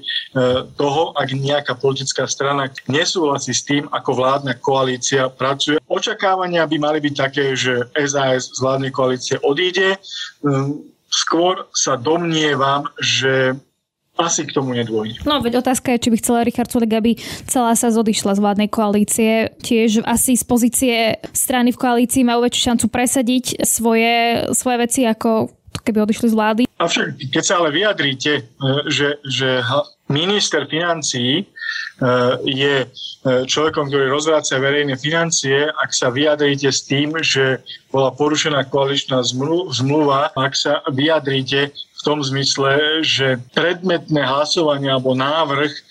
toho, 0.79 1.11
ak 1.15 1.29
nejaká 1.35 1.75
politická 1.75 2.27
strana 2.27 2.71
nesúhlasí 2.87 3.51
s 3.51 3.65
tým, 3.67 3.87
ako 3.91 4.23
vládna 4.23 4.55
koalícia 4.63 5.27
pracuje. 5.27 5.79
Očakávania 5.91 6.63
by 6.63 6.77
mali 6.79 6.99
byť 7.03 7.13
také, 7.15 7.45
že 7.55 7.87
SAS 7.95 8.55
z 8.55 8.59
vládnej 8.63 8.91
koalície 8.95 9.35
odíde. 9.43 9.99
Skôr 11.09 11.65
sa 11.73 11.97
domnievam, 11.97 12.85
že 13.01 13.57
asi 14.19 14.43
k 14.43 14.51
tomu 14.51 14.75
nedôjde. 14.75 15.23
No 15.23 15.39
veď 15.39 15.63
otázka 15.63 15.95
je, 15.95 16.03
či 16.03 16.09
by 16.11 16.17
chcela 16.19 16.43
Richard 16.43 16.67
Sulik, 16.67 16.91
aby 16.91 17.15
celá 17.47 17.71
sa 17.79 17.88
zodišla 17.88 18.35
z 18.35 18.43
vládnej 18.43 18.69
koalície. 18.69 19.55
Tiež 19.63 20.03
asi 20.03 20.35
z 20.35 20.43
pozície 20.43 20.95
strany 21.31 21.71
v 21.71 21.79
koalícii 21.79 22.27
majú 22.27 22.43
väčšiu 22.43 22.75
šancu 22.75 22.85
presadiť 22.91 23.63
svoje, 23.63 24.43
svoje 24.51 24.77
veci 24.83 25.07
ako 25.07 25.55
keby 25.88 26.03
odišli 26.03 26.27
z 26.29 26.35
vlády. 26.35 26.61
Avšak 26.77 27.31
keď 27.31 27.43
sa 27.43 27.63
ale 27.63 27.71
vyjadríte, 27.71 28.33
e, 28.35 28.41
že, 28.91 29.17
že 29.23 29.63
minister 30.11 30.67
financií 30.67 31.43
e, 31.43 31.45
je 32.43 32.75
e, 32.83 32.88
človekom, 33.47 33.88
ktorý 33.88 34.11
rozvráca 34.11 34.59
verejné 34.59 34.99
financie, 34.99 35.71
ak 35.71 35.91
sa 35.95 36.11
vyjadríte 36.11 36.67
s 36.69 36.83
tým, 36.83 37.15
že 37.23 37.63
bola 37.89 38.11
porušená 38.11 38.67
koaličná 38.67 39.23
zmluva, 39.71 40.35
ak 40.35 40.53
sa 40.53 40.83
vyjadríte 40.91 41.71
v 41.99 42.01
tom 42.07 42.23
zmysle, 42.23 43.03
že 43.03 43.43
predmetné 43.51 44.23
hlasovanie 44.23 44.87
alebo 44.87 45.11
návrh 45.11 45.71
e, 45.71 45.81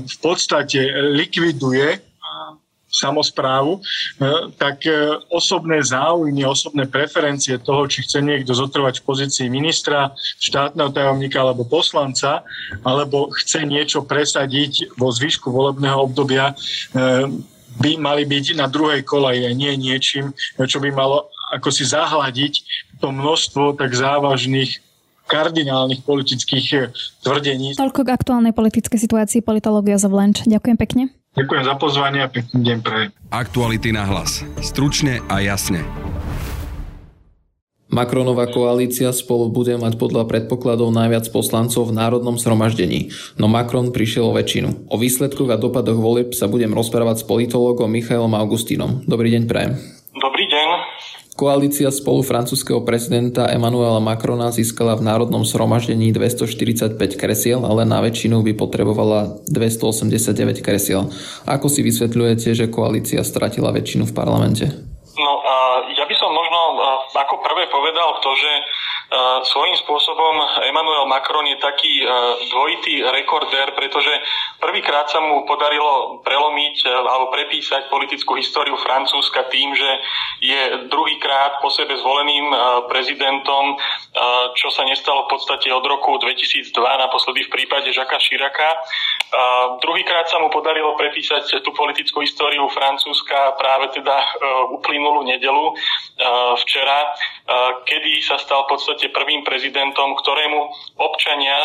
v 0.00 0.16
podstate 0.24 0.80
likviduje 1.12 2.00
samozprávu, 2.92 3.76
e, 3.76 3.80
tak 4.56 4.84
e, 4.88 4.92
osobné 5.28 5.84
záujmy, 5.84 6.44
osobné 6.48 6.88
preferencie 6.88 7.60
toho, 7.60 7.84
či 7.84 8.04
chce 8.04 8.24
niekto 8.24 8.56
zotrvať 8.56 9.00
v 9.00 9.06
pozícii 9.08 9.46
ministra, 9.52 10.12
štátneho 10.40 10.88
tajomníka 10.92 11.40
alebo 11.40 11.68
poslanca, 11.68 12.44
alebo 12.80 13.28
chce 13.36 13.68
niečo 13.68 14.04
presadiť 14.08 14.96
vo 14.96 15.12
zvyšku 15.12 15.52
volebného 15.52 16.00
obdobia, 16.00 16.56
by 17.72 17.96
mali 17.96 18.28
byť 18.28 18.60
na 18.60 18.68
druhej 18.68 19.00
kolaji 19.00 19.48
a 19.48 19.56
nie 19.56 19.72
niečím, 19.80 20.36
čo 20.60 20.76
by 20.76 20.92
malo 20.92 21.32
ako 21.52 21.68
si 21.68 21.84
zahladiť 21.84 22.54
to 23.00 23.12
množstvo 23.12 23.76
tak 23.76 23.92
závažných 23.92 24.91
kardinálnych 25.26 26.02
politických 26.04 26.66
eh, 26.74 26.82
tvrdení. 27.22 27.78
Toľko 27.78 28.06
k 28.06 28.10
aktuálnej 28.12 28.52
politickej 28.54 28.98
situácii 28.98 29.40
politológia 29.40 29.96
za 29.96 30.10
Vlenč. 30.10 30.44
Ďakujem 30.44 30.76
pekne. 30.78 31.02
Ďakujem 31.32 31.64
za 31.64 31.74
pozvanie 31.80 32.20
a 32.20 32.28
pekný 32.28 32.60
deň 32.60 32.78
pre. 32.84 33.08
Aktuality 33.32 33.88
na 33.88 34.04
hlas. 34.04 34.44
Stručne 34.60 35.24
a 35.32 35.40
jasne. 35.40 35.80
Macronová 37.92 38.48
koalícia 38.48 39.12
spolu 39.12 39.52
bude 39.52 39.76
mať 39.76 40.00
podľa 40.00 40.24
predpokladov 40.24 40.96
najviac 40.96 41.28
poslancov 41.28 41.92
v 41.92 41.96
národnom 42.00 42.40
zhromaždení, 42.40 43.12
no 43.36 43.52
Macron 43.52 43.92
prišiel 43.92 44.32
o 44.32 44.32
väčšinu. 44.32 44.88
O 44.88 44.96
výsledkoch 44.96 45.52
a 45.52 45.60
dopadoch 45.60 46.00
volieb 46.00 46.32
sa 46.32 46.48
budem 46.48 46.72
rozprávať 46.72 47.20
s 47.20 47.28
politológom 47.28 47.92
Michailom 47.92 48.32
Augustínom. 48.32 49.04
Dobrý 49.04 49.28
deň, 49.36 49.44
prajem. 49.44 50.01
Koalícia 51.32 51.88
spolu 51.88 52.20
francúzského 52.20 52.84
prezidenta 52.84 53.48
Emmanuela 53.48 54.04
Macrona 54.04 54.52
získala 54.52 55.00
v 55.00 55.08
Národnom 55.08 55.48
zhromaždení 55.48 56.12
245 56.12 57.00
kresiel, 57.16 57.64
ale 57.64 57.88
na 57.88 58.04
väčšinu 58.04 58.44
by 58.44 58.52
potrebovala 58.52 59.40
289 59.48 60.60
kresiel. 60.60 61.08
Ako 61.48 61.72
si 61.72 61.80
vysvetľujete, 61.80 62.52
že 62.52 62.68
koalícia 62.68 63.24
stratila 63.24 63.72
väčšinu 63.72 64.12
v 64.12 64.12
parlamente? 64.12 64.68
No, 65.16 65.30
ja 65.96 66.04
by 66.04 66.14
som 66.20 66.30
možno 66.36 66.60
ako 67.16 67.40
prvé 67.40 67.64
povedal 67.72 68.20
to, 68.20 68.30
že 68.36 68.50
svojím 69.44 69.76
spôsobom 69.84 70.34
Emmanuel 70.64 71.04
Macron 71.04 71.44
je 71.44 71.60
taký 71.60 72.00
dvojitý 72.48 73.04
rekordér, 73.04 73.76
pretože 73.76 74.08
prvýkrát 74.56 75.08
sa 75.12 75.20
mu 75.20 75.44
podarilo 75.44 76.24
prelomiť 76.24 76.88
alebo 76.88 77.28
prepísať 77.28 77.92
politickú 77.92 78.40
históriu 78.40 78.76
Francúzska 78.80 79.48
tým, 79.52 79.76
že 79.76 79.90
je 80.40 80.60
druhýkrát 80.88 81.60
po 81.60 81.68
sebe 81.68 81.92
zvoleným 81.98 82.52
prezidentom, 82.88 83.76
čo 84.56 84.68
sa 84.72 84.88
nestalo 84.88 85.28
v 85.28 85.36
podstate 85.36 85.68
od 85.68 85.84
roku 85.84 86.16
2002, 86.16 86.72
naposledy 86.76 87.44
v 87.46 87.52
prípade 87.52 87.92
Žaka 87.92 88.16
Širaka. 88.16 88.68
Druhýkrát 89.80 90.28
sa 90.28 90.40
mu 90.40 90.48
podarilo 90.48 90.96
prepísať 90.96 91.60
tú 91.60 91.70
politickú 91.76 92.24
históriu 92.24 92.64
Francúzska 92.72 93.60
práve 93.60 93.92
teda 93.92 94.16
uplynulú 94.72 95.24
nedelu 95.24 95.76
včera, 96.64 97.12
kedy 97.84 98.22
sa 98.24 98.40
stal 98.40 98.64
v 98.64 98.76
podstate 98.76 99.01
prvým 99.10 99.42
prezidentom, 99.42 100.14
ktorému 100.20 100.60
občania 101.02 101.58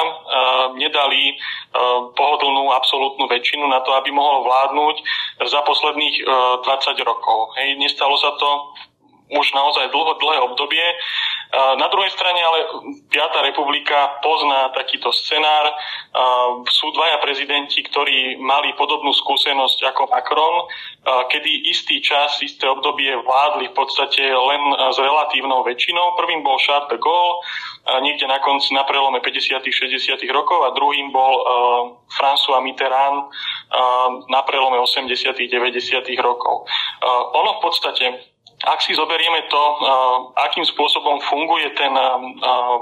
nedali 0.74 1.38
pohodlnú 2.18 2.74
absolútnu 2.74 3.30
väčšinu 3.30 3.68
na 3.70 3.84
to, 3.86 3.94
aby 3.94 4.10
mohol 4.10 4.48
vládnuť 4.48 4.96
za 5.46 5.62
posledných 5.62 6.26
20 6.26 6.66
rokov. 7.06 7.54
Hej, 7.62 7.78
nestalo 7.78 8.18
sa 8.18 8.34
to 8.40 8.50
už 9.28 9.52
naozaj 9.52 9.92
dlho, 9.92 10.16
dlhé 10.24 10.40
obdobie. 10.40 10.86
Na 11.54 11.88
druhej 11.88 12.12
strane 12.12 12.44
ale 12.44 12.60
Piatá 13.08 13.40
republika 13.40 14.20
pozná 14.20 14.70
takýto 14.76 15.16
scenár. 15.16 15.72
Sú 16.68 16.92
dvaja 16.92 17.24
prezidenti, 17.24 17.82
ktorí 17.88 18.36
mali 18.38 18.76
podobnú 18.76 19.16
skúsenosť 19.16 19.80
ako 19.96 20.12
Macron, 20.12 20.68
kedy 21.32 21.72
istý 21.72 22.04
čas, 22.04 22.44
isté 22.44 22.68
obdobie 22.68 23.16
vládli 23.24 23.72
v 23.72 23.76
podstate 23.80 24.22
len 24.28 24.62
s 24.92 24.98
relatívnou 25.00 25.64
väčšinou. 25.64 26.20
Prvým 26.20 26.44
bol 26.44 26.60
Charles 26.60 26.92
de 26.92 27.00
Gaulle, 27.00 27.40
niekde 28.04 28.28
na 28.28 28.44
konci, 28.44 28.76
na 28.76 28.84
prelome 28.84 29.24
50 29.24 29.64
60 29.64 30.20
rokov 30.36 30.60
a 30.68 30.76
druhým 30.76 31.16
bol 31.16 31.34
François 32.12 32.60
Mitterrand 32.60 33.32
na 34.28 34.44
prelome 34.44 34.84
80 34.84 35.32
90 35.32 35.56
rokov. 36.20 36.68
Ono 37.34 37.52
v 37.58 37.62
podstate 37.64 38.36
ak 38.58 38.82
si 38.82 38.98
zoberieme 38.98 39.46
to, 39.54 39.64
akým 40.34 40.66
spôsobom 40.66 41.22
funguje 41.30 41.70
ten 41.78 41.94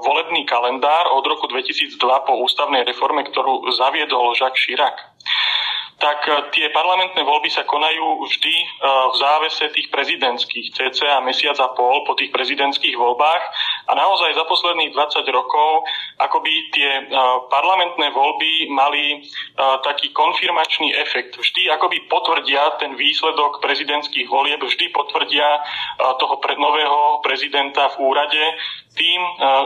volebný 0.08 0.48
kalendár 0.48 1.12
od 1.12 1.28
roku 1.28 1.52
2002 1.52 2.00
po 2.00 2.34
ústavnej 2.48 2.88
reforme, 2.88 3.28
ktorú 3.28 3.68
zaviedol 3.76 4.32
Jacques 4.40 4.64
Chirac, 4.64 4.96
tak 6.00 6.28
tie 6.52 6.72
parlamentné 6.76 7.24
voľby 7.24 7.48
sa 7.52 7.64
konajú 7.68 8.28
vždy 8.28 8.56
v 8.84 9.16
závese 9.16 9.72
tých 9.72 9.88
prezidentských, 9.92 10.76
cca 10.76 11.24
mesiac 11.24 11.56
a 11.60 11.72
pol 11.72 12.04
po 12.04 12.16
tých 12.20 12.36
prezidentských 12.36 12.96
voľbách 13.00 13.44
a 13.86 13.92
naozaj 13.94 14.34
za 14.34 14.44
posledných 14.50 14.92
20 14.94 15.26
rokov 15.30 15.86
akoby 16.18 16.54
tie 16.74 17.06
parlamentné 17.52 18.10
voľby 18.12 18.72
mali 18.72 19.22
taký 19.86 20.10
konfirmačný 20.16 20.96
efekt. 20.96 21.38
Vždy 21.38 21.70
akoby 21.76 22.08
potvrdia 22.10 22.80
ten 22.82 22.98
výsledok 22.98 23.62
prezidentských 23.62 24.26
volieb, 24.26 24.64
vždy 24.64 24.90
potvrdia 24.90 25.62
toho 26.18 26.36
nového 26.58 27.20
prezidenta 27.22 27.92
v 27.94 28.10
úrade 28.10 28.44
tým, 28.96 29.22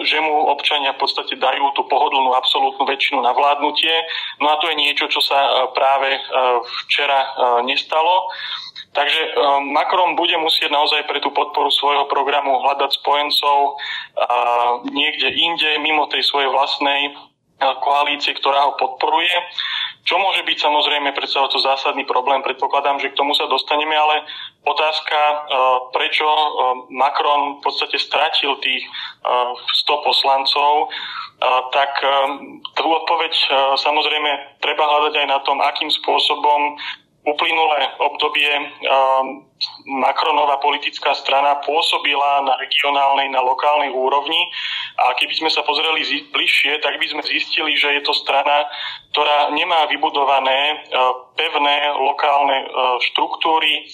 že 0.09 0.17
mu 0.25 0.49
občania 0.49 0.97
v 0.97 1.05
podstate 1.05 1.37
dajú 1.37 1.69
tú 1.77 1.85
pohodlnú 1.85 2.33
absolútnu 2.33 2.81
väčšinu 2.89 3.21
na 3.21 3.29
vládnutie. 3.29 3.93
No 4.41 4.49
a 4.49 4.57
to 4.57 4.73
je 4.73 4.75
niečo, 4.75 5.05
čo 5.05 5.21
sa 5.21 5.69
práve 5.69 6.17
včera 6.85 7.37
nestalo. 7.61 8.25
Takže 8.89 9.21
um, 9.37 9.69
Macron 9.69 10.17
bude 10.17 10.33
musieť 10.41 10.73
naozaj 10.73 11.05
pre 11.05 11.21
tú 11.21 11.29
podporu 11.29 11.69
svojho 11.69 12.09
programu 12.09 12.57
hľadať 12.65 12.89
spojencov 13.01 13.77
niekde 14.89 15.29
inde, 15.29 15.77
mimo 15.85 16.09
tej 16.09 16.25
svojej 16.25 16.49
vlastnej 16.49 17.13
koalície, 17.59 18.33
ktorá 18.39 18.71
ho 18.71 18.73
podporuje. 18.79 19.35
Čo 20.07 20.15
môže 20.15 20.41
byť 20.47 20.57
samozrejme 20.57 21.11
predsa 21.11 21.43
to 21.51 21.59
zásadný 21.59 22.07
problém, 22.07 22.39
predpokladám, 22.41 23.03
že 23.03 23.11
k 23.11 23.19
tomu 23.19 23.35
sa 23.35 23.51
dostaneme, 23.51 23.93
ale 23.93 24.25
otázka, 24.63 25.19
prečo 25.91 26.25
Macron 26.89 27.59
v 27.59 27.61
podstate 27.61 27.99
stratil 27.99 28.55
tých 28.63 28.87
100 29.21 30.07
poslancov, 30.07 30.89
tak 31.75 31.91
tú 32.79 32.85
odpoveď 32.87 33.33
samozrejme 33.75 34.63
treba 34.63 34.83
hľadať 34.87 35.13
aj 35.19 35.27
na 35.27 35.39
tom, 35.43 35.59
akým 35.59 35.91
spôsobom 35.91 36.79
uplynulé 37.29 37.79
obdobie 38.01 38.49
Macronová 39.85 40.57
politická 40.63 41.11
strana 41.13 41.59
pôsobila 41.61 42.47
na 42.47 42.55
regionálnej, 42.57 43.27
na 43.29 43.43
lokálnej 43.43 43.91
úrovni 43.91 44.39
a 44.97 45.13
keby 45.19 45.35
sme 45.35 45.49
sa 45.51 45.61
pozreli 45.67 46.03
bližšie, 46.31 46.79
tak 46.79 46.95
by 46.95 47.05
sme 47.11 47.21
zistili, 47.27 47.75
že 47.75 47.99
je 47.99 48.01
to 48.07 48.13
strana, 48.15 48.65
ktorá 49.11 49.51
nemá 49.51 49.85
vybudované 49.91 50.87
pevné 51.35 51.75
lokálne 51.99 52.71
štruktúry, 53.11 53.87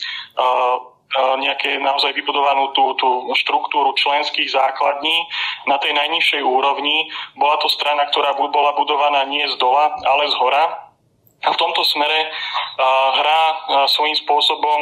nejaké 1.15 1.79
naozaj 1.79 2.11
vybudovanú 2.11 2.75
tú, 2.75 2.91
tú 2.99 3.31
štruktúru 3.39 3.95
členských 3.95 4.51
základní 4.51 5.15
na 5.63 5.79
tej 5.79 5.95
najnižšej 5.95 6.43
úrovni. 6.43 7.07
Bola 7.39 7.55
to 7.63 7.71
strana, 7.71 8.03
ktorá 8.11 8.35
bola 8.35 8.75
budovaná 8.75 9.23
nie 9.23 9.47
z 9.47 9.55
dola, 9.55 9.95
ale 10.03 10.27
z 10.27 10.35
hora 10.35 10.84
v 11.43 11.57
tomto 11.57 11.81
smere 11.83 12.31
hrá 13.15 13.41
svojím 13.87 14.15
spôsobom 14.15 14.79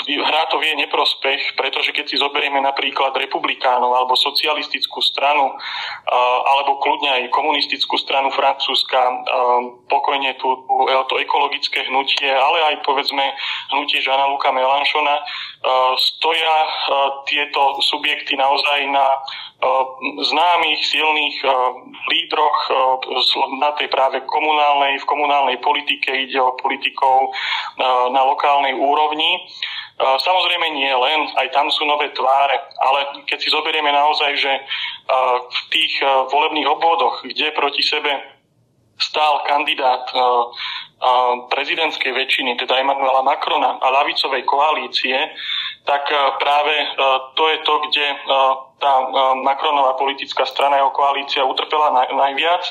hrá 0.00 0.48
to 0.48 0.56
vie 0.56 0.72
neprospech, 0.72 1.52
pretože 1.52 1.92
keď 1.92 2.08
si 2.08 2.16
zoberieme 2.16 2.64
napríklad 2.64 3.12
republikánov 3.12 3.92
alebo 3.92 4.16
socialistickú 4.16 5.04
stranu 5.04 5.52
alebo 6.48 6.80
kľudne 6.80 7.12
aj 7.12 7.22
komunistickú 7.28 8.00
stranu 8.00 8.32
Francúzska, 8.32 8.96
pokojne 9.92 10.32
tu 10.40 10.48
to 11.12 11.14
ekologické 11.20 11.84
hnutie, 11.92 12.24
ale 12.24 12.72
aj 12.72 12.74
povedzme 12.88 13.20
hnutie 13.76 14.00
Žana 14.00 14.32
Luka 14.32 14.48
Melanchona, 14.48 15.20
stoja 16.00 16.56
tieto 17.28 17.84
subjekty 17.84 18.32
naozaj 18.40 18.88
na 18.88 19.06
známych, 20.24 20.80
silných 20.88 21.36
lídroch 22.08 22.58
na 23.60 23.70
tej 23.76 23.92
práve 23.92 24.24
komunálnej, 24.24 24.98
v 24.98 25.06
komunálnej 25.06 25.60
politike 25.60 26.10
ide 26.16 26.40
o 26.40 26.56
politikov 26.56 27.30
na 28.08 28.24
lokálnej 28.24 28.72
úrovni. 28.72 29.44
Samozrejme 30.00 30.66
nie 30.72 30.88
len, 30.88 31.20
aj 31.36 31.52
tam 31.52 31.68
sú 31.68 31.84
nové 31.84 32.08
tváre, 32.16 32.56
ale 32.80 33.24
keď 33.28 33.38
si 33.38 33.48
zoberieme 33.52 33.92
naozaj, 33.92 34.30
že 34.40 34.52
v 35.46 35.60
tých 35.68 36.00
volebných 36.32 36.68
obvodoch, 36.68 37.22
kde 37.22 37.52
proti 37.52 37.84
sebe 37.84 38.10
stál 38.98 39.42
kandidát 39.46 40.06
prezidentskej 41.50 42.14
väčšiny, 42.14 42.54
teda 42.54 42.78
Emanuela 42.78 43.26
Macrona 43.26 43.78
a 43.82 43.86
lavicovej 44.02 44.46
koalície, 44.46 45.18
tak 45.82 46.06
práve 46.38 46.74
to 47.34 47.44
je 47.50 47.58
to, 47.66 47.74
kde 47.90 48.06
tá 48.78 48.92
Macronová 49.42 49.98
politická 49.98 50.46
strana 50.46 50.78
jeho 50.78 50.94
koalícia 50.94 51.42
utrpela 51.42 51.90
najviac. 52.10 52.62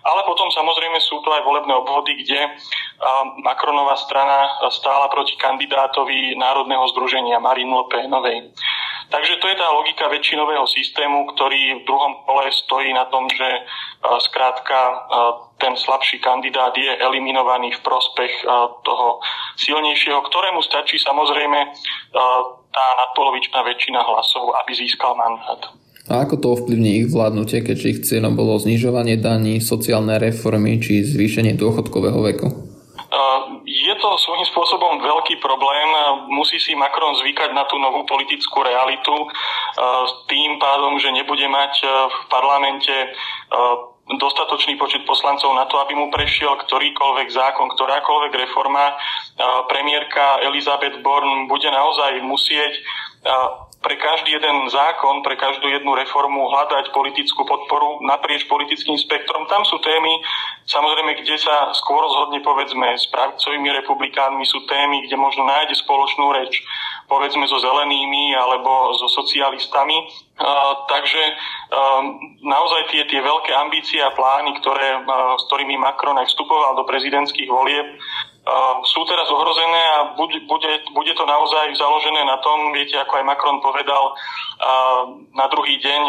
Ale 0.00 0.20
potom 0.24 0.48
samozrejme 0.48 0.96
sú 1.00 1.20
to 1.20 1.28
aj 1.32 1.44
volebné 1.44 1.74
obvody, 1.76 2.16
kde 2.24 2.56
Macronová 3.44 3.96
strana 4.00 4.48
stála 4.72 5.08
proti 5.12 5.36
kandidátovi 5.36 6.36
Národného 6.36 6.88
združenia 6.96 7.40
Marine 7.40 7.72
Le 7.72 7.84
Penovej. 7.88 8.38
Takže 9.10 9.42
to 9.42 9.50
je 9.50 9.58
tá 9.58 9.68
logika 9.74 10.06
väčšinového 10.06 10.70
systému, 10.70 11.34
ktorý 11.34 11.82
v 11.82 11.86
druhom 11.86 12.22
kole 12.22 12.46
stojí 12.46 12.94
na 12.94 13.10
tom, 13.10 13.26
že 13.26 13.66
skrátka 14.22 14.78
ten 15.58 15.74
slabší 15.74 16.22
kandidát 16.22 16.70
je 16.78 16.94
eliminovaný 16.94 17.74
v 17.74 17.82
prospech 17.82 18.46
toho 18.86 19.18
silnejšieho, 19.58 20.22
ktorému 20.22 20.62
stačí 20.62 20.94
samozrejme 21.02 21.58
tá 22.70 22.86
nadpolovičná 23.02 23.66
väčšina 23.66 23.98
hlasov, 23.98 24.54
aby 24.62 24.78
získal 24.78 25.18
mandát. 25.18 25.58
A 26.10 26.26
ako 26.26 26.42
to 26.42 26.46
ovplyvní 26.58 27.06
ich 27.06 27.06
vládnutie, 27.06 27.62
keďže 27.62 27.86
ich 27.86 28.02
cieľom 28.02 28.34
bolo 28.34 28.58
znižovanie 28.58 29.14
daní, 29.14 29.62
sociálne 29.62 30.18
reformy 30.18 30.82
či 30.82 31.06
zvýšenie 31.06 31.54
dôchodkového 31.54 32.18
veku? 32.34 32.50
Je 33.62 33.94
to 34.02 34.10
svojím 34.18 34.46
spôsobom 34.50 34.98
veľký 34.98 35.38
problém. 35.38 35.86
Musí 36.34 36.58
si 36.58 36.74
Macron 36.74 37.14
zvykať 37.14 37.54
na 37.54 37.62
tú 37.70 37.78
novú 37.78 38.02
politickú 38.10 38.58
realitu 38.66 39.14
s 39.78 40.12
tým 40.26 40.58
pádom, 40.58 40.98
že 40.98 41.14
nebude 41.14 41.46
mať 41.46 41.74
v 42.10 42.18
parlamente 42.26 42.94
dostatočný 44.10 44.74
počet 44.74 45.06
poslancov 45.06 45.54
na 45.54 45.70
to, 45.70 45.78
aby 45.78 45.94
mu 45.94 46.10
prešiel 46.10 46.58
ktorýkoľvek 46.66 47.28
zákon, 47.30 47.70
ktorákoľvek 47.78 48.32
reforma. 48.50 48.98
Premiérka 49.70 50.42
Elizabeth 50.42 50.98
Born 51.06 51.46
bude 51.46 51.70
naozaj 51.70 52.18
musieť 52.26 52.82
pre 53.80 53.96
každý 53.96 54.36
jeden 54.36 54.68
zákon, 54.68 55.24
pre 55.24 55.40
každú 55.40 55.64
jednu 55.64 55.96
reformu 55.96 56.52
hľadať 56.52 56.92
politickú 56.92 57.48
podporu 57.48 58.04
naprieč 58.04 58.44
politickým 58.44 59.00
spektrom. 59.00 59.48
Tam 59.48 59.64
sú 59.64 59.80
témy, 59.80 60.20
samozrejme, 60.68 61.16
kde 61.24 61.40
sa 61.40 61.72
skôr 61.72 61.96
rozhodne, 62.04 62.44
povedzme, 62.44 62.92
s 62.92 63.08
pravicovými 63.08 63.72
republikánmi, 63.80 64.44
sú 64.44 64.68
témy, 64.68 65.08
kde 65.08 65.16
možno 65.16 65.48
nájde 65.48 65.80
spoločnú 65.80 66.28
reč, 66.36 66.60
povedzme, 67.10 67.42
so 67.50 67.58
zelenými 67.58 68.38
alebo 68.38 68.94
so 68.94 69.10
socialistami. 69.10 70.06
Uh, 70.40 70.72
takže 70.86 71.20
uh, 71.20 72.00
naozaj 72.46 72.94
tie, 72.94 73.02
tie 73.10 73.20
veľké 73.20 73.50
ambície 73.58 73.98
a 73.98 74.14
plány, 74.14 74.54
ktoré, 74.62 75.02
uh, 75.02 75.34
s 75.34 75.44
ktorými 75.50 75.74
Macron 75.74 76.16
aj 76.16 76.30
vstupoval 76.30 76.78
do 76.78 76.86
prezidentských 76.86 77.50
volieb, 77.50 77.98
sú 78.88 79.04
teraz 79.04 79.28
ohrozené 79.28 79.82
a 80.00 80.16
bude, 80.16 80.40
bude, 80.48 80.80
bude 80.96 81.12
to 81.12 81.28
naozaj 81.28 81.76
založené 81.76 82.24
na 82.24 82.40
tom, 82.40 82.72
viete, 82.72 82.96
ako 82.96 83.20
aj 83.20 83.28
Macron 83.28 83.60
povedal 83.60 84.16
na 85.36 85.46
druhý 85.52 85.76
deň 85.76 86.02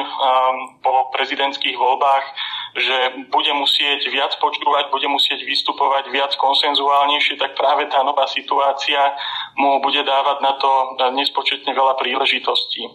po 0.79 1.11
prezidentských 1.11 1.75
voľbách, 1.75 2.23
že 2.71 3.27
bude 3.27 3.51
musieť 3.57 4.07
viac 4.07 4.31
počúvať, 4.39 4.91
bude 4.91 5.07
musieť 5.11 5.43
vystupovať 5.43 6.07
viac 6.11 6.31
konsenzuálnejšie, 6.39 7.35
tak 7.35 7.59
práve 7.59 7.91
tá 7.91 7.99
nová 8.03 8.23
situácia 8.31 9.11
mu 9.59 9.83
bude 9.83 9.99
dávať 10.03 10.37
na 10.39 10.53
to 10.55 10.71
nespočetne 11.11 11.75
veľa 11.75 11.99
príležitostí. 11.99 12.87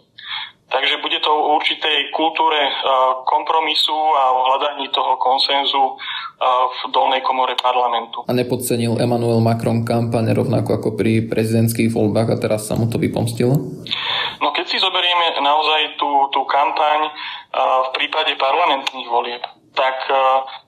Takže 0.67 0.99
bude 0.99 1.23
to 1.23 1.31
o 1.31 1.55
určitej 1.62 2.11
kultúre 2.11 2.59
kompromisu 3.23 3.95
a 3.95 4.35
o 4.35 4.41
hľadaní 4.51 4.91
toho 4.91 5.15
konsenzu 5.23 5.95
v 6.43 6.81
dolnej 6.91 7.23
komore 7.23 7.55
parlamentu. 7.55 8.27
A 8.27 8.35
nepodcenil 8.35 8.99
Emmanuel 8.99 9.39
Macron 9.39 9.87
kampaň 9.87 10.35
rovnako 10.35 10.83
ako 10.83 10.89
pri 10.99 11.23
prezidentských 11.31 11.87
voľbách 11.95 12.35
a 12.35 12.41
teraz 12.43 12.67
sa 12.67 12.75
mu 12.75 12.91
to 12.91 12.99
vypomstilo? 12.99 13.55
No 14.43 14.51
keď 14.51 14.67
si 14.67 14.83
zoberieme 14.83 15.39
naozaj 15.39 16.03
tú, 16.03 16.35
tú 16.35 16.43
kampaň 16.51 17.15
v 17.87 17.89
prípade 17.95 18.35
parlamentných 18.35 19.07
volieb, 19.07 19.47
tak 19.77 20.09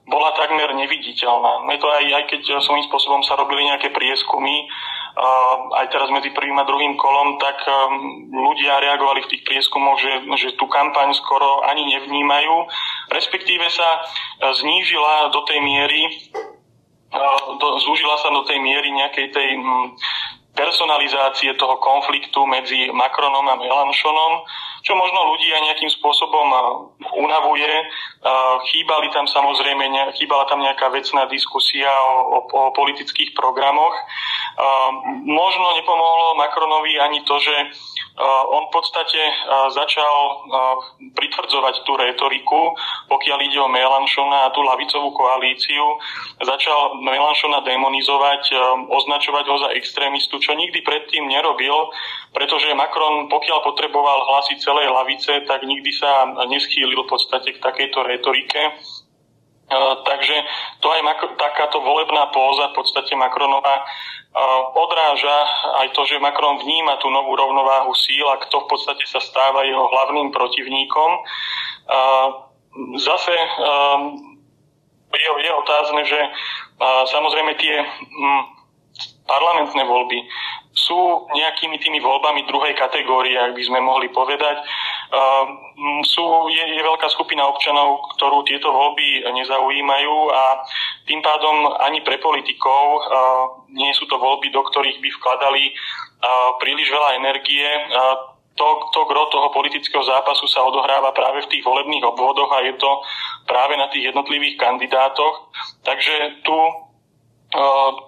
bola 0.05 0.29
takmer 0.37 0.69
neviditeľná. 0.77 1.65
Je 1.73 1.79
to 1.81 1.89
aj, 1.89 2.05
aj 2.13 2.23
keď 2.29 2.41
svojím 2.61 2.85
spôsobom 2.85 3.25
sa 3.25 3.33
robili 3.41 3.65
nejaké 3.65 3.89
prieskumy, 3.89 4.69
aj 5.75 5.91
teraz 5.91 6.07
medzi 6.13 6.31
prvým 6.31 6.55
a 6.61 6.67
druhým 6.67 6.95
kolom, 6.95 7.35
tak 7.41 7.59
um, 7.67 8.29
ľudia 8.31 8.79
reagovali 8.79 9.25
v 9.25 9.31
tých 9.35 9.43
prieskumoch, 9.43 9.99
že, 9.99 10.13
že 10.39 10.55
tú 10.55 10.69
kampaň 10.71 11.11
skoro 11.17 11.65
ani 11.67 11.83
nevnímajú, 11.97 12.55
respektíve 13.11 13.67
sa 13.67 13.89
e, 13.89 13.99
znížila 14.53 15.33
do 15.33 15.43
tej 15.43 15.59
miery, 15.59 16.01
e, 16.07 17.21
do, 17.59 17.67
zúžila 17.83 18.15
sa 18.21 18.31
do 18.31 18.47
tej 18.47 18.63
miery 18.63 18.95
nejakej 18.95 19.27
tej 19.33 19.49
personalizácie 20.55 21.51
toho 21.59 21.75
konfliktu 21.83 22.39
medzi 22.47 22.87
Macronom 22.91 23.47
a 23.47 23.59
Melanchonom, 23.59 24.43
čo 24.83 24.93
možno 24.95 25.35
ľudí 25.35 25.49
aj 25.51 25.63
nejakým 25.71 25.91
spôsobom 25.99 26.47
unavuje. 27.19 27.71
Chýbali 28.71 29.07
tam 29.11 29.27
samozrejme, 29.27 29.83
chýbala 30.15 30.45
tam 30.47 30.63
nejaká 30.63 30.87
vecná 30.91 31.27
diskusia 31.27 31.89
o, 31.89 32.15
o, 32.35 32.39
o 32.47 32.61
politických 32.75 33.35
programoch. 33.35 33.95
Možno 35.23 35.75
nepomohlo 35.79 36.35
Macronovi 36.35 36.99
ani 36.99 37.23
to, 37.23 37.39
že 37.39 37.55
on 38.51 38.67
v 38.67 38.71
podstate 38.75 39.21
začal 39.71 40.15
pritvrdzovať 41.15 41.75
tú 41.87 41.95
retoriku, 41.95 42.75
pokiaľ 43.07 43.39
ide 43.47 43.59
o 43.63 43.71
Melanchona 43.71 44.51
a 44.51 44.51
tú 44.51 44.59
lavicovú 44.59 45.15
koalíciu. 45.15 45.95
Začal 46.43 46.99
Melanchona 46.99 47.63
demonizovať, 47.63 48.51
označovať 48.91 49.43
ho 49.47 49.55
za 49.63 49.69
extrémistu, 49.79 50.35
čo 50.43 50.51
nikdy 50.51 50.83
predtým 50.83 51.31
nerobil, 51.31 51.71
pretože 52.35 52.75
Macron, 52.75 53.31
pokiaľ 53.31 53.63
potreboval 53.63 54.19
hlasy 54.35 54.59
celej 54.69 54.93
lavice, 54.93 55.33
tak 55.49 55.65
nikdy 55.65 55.89
sa 55.97 56.29
neschýlil 56.45 57.01
v 57.01 57.09
podstate 57.09 57.57
k 57.57 57.63
takejto 57.63 58.05
retorike. 58.05 58.77
Takže 60.05 60.35
to 60.81 60.87
aj 60.89 61.01
takáto 61.37 61.81
volebná 61.81 62.29
póza 62.33 62.73
v 62.73 62.77
podstate 62.81 63.13
Macronova 63.17 63.85
odráža 64.77 65.37
aj 65.81 65.93
to, 65.93 66.05
že 66.05 66.21
Macron 66.21 66.61
vníma 66.61 66.97
tú 67.01 67.09
novú 67.09 67.33
rovnováhu 67.33 67.93
síl 67.97 68.25
a 68.29 68.41
kto 68.45 68.65
v 68.65 68.69
podstate 68.69 69.05
sa 69.09 69.21
stáva 69.21 69.65
jeho 69.65 69.89
hlavným 69.89 70.29
protivníkom. 70.33 71.09
Zase 72.97 73.33
je, 75.13 75.29
je 75.37 75.51
otázne, 75.53 76.01
že 76.05 76.19
samozrejme 77.09 77.57
tie 77.57 77.85
parlamentné 79.25 79.81
voľby 79.85 80.17
sú 80.79 81.27
nejakými 81.35 81.77
tými 81.77 81.99
voľbami 81.99 82.47
druhej 82.47 82.73
kategórie, 82.73 83.35
ak 83.35 83.53
by 83.53 83.63
sme 83.67 83.79
mohli 83.83 84.07
povedať. 84.09 84.63
Ehm, 84.63 86.01
sú, 86.07 86.47
je, 86.49 86.63
je 86.63 86.81
veľká 86.81 87.07
skupina 87.11 87.43
občanov, 87.45 88.09
ktorú 88.15 88.47
tieto 88.47 88.71
voľby 88.71 89.27
nezaujímajú 89.27 90.15
a 90.31 90.43
tým 91.05 91.19
pádom 91.19 91.75
ani 91.83 91.99
pre 92.01 92.17
politikov 92.17 92.83
ehm, 92.97 93.05
nie 93.75 93.91
sú 93.93 94.07
to 94.07 94.17
voľby, 94.17 94.49
do 94.49 94.63
ktorých 94.63 94.97
by 95.03 95.09
vkladali 95.19 95.63
ehm, 95.69 96.49
príliš 96.63 96.87
veľa 96.89 97.09
energie. 97.19 97.67
To, 98.59 98.91
to 98.91 99.07
gro 99.07 99.31
toho 99.31 99.55
politického 99.55 100.03
zápasu 100.03 100.43
sa 100.51 100.67
odohráva 100.67 101.15
práve 101.15 101.47
v 101.47 101.51
tých 101.53 101.63
volebných 101.63 102.03
obvodoch 102.03 102.51
a 102.51 102.59
je 102.67 102.75
to 102.75 102.91
práve 103.47 103.71
na 103.79 103.87
tých 103.87 104.11
jednotlivých 104.11 104.59
kandidátoch. 104.59 105.47
Takže 105.87 106.43
tu 106.43 106.59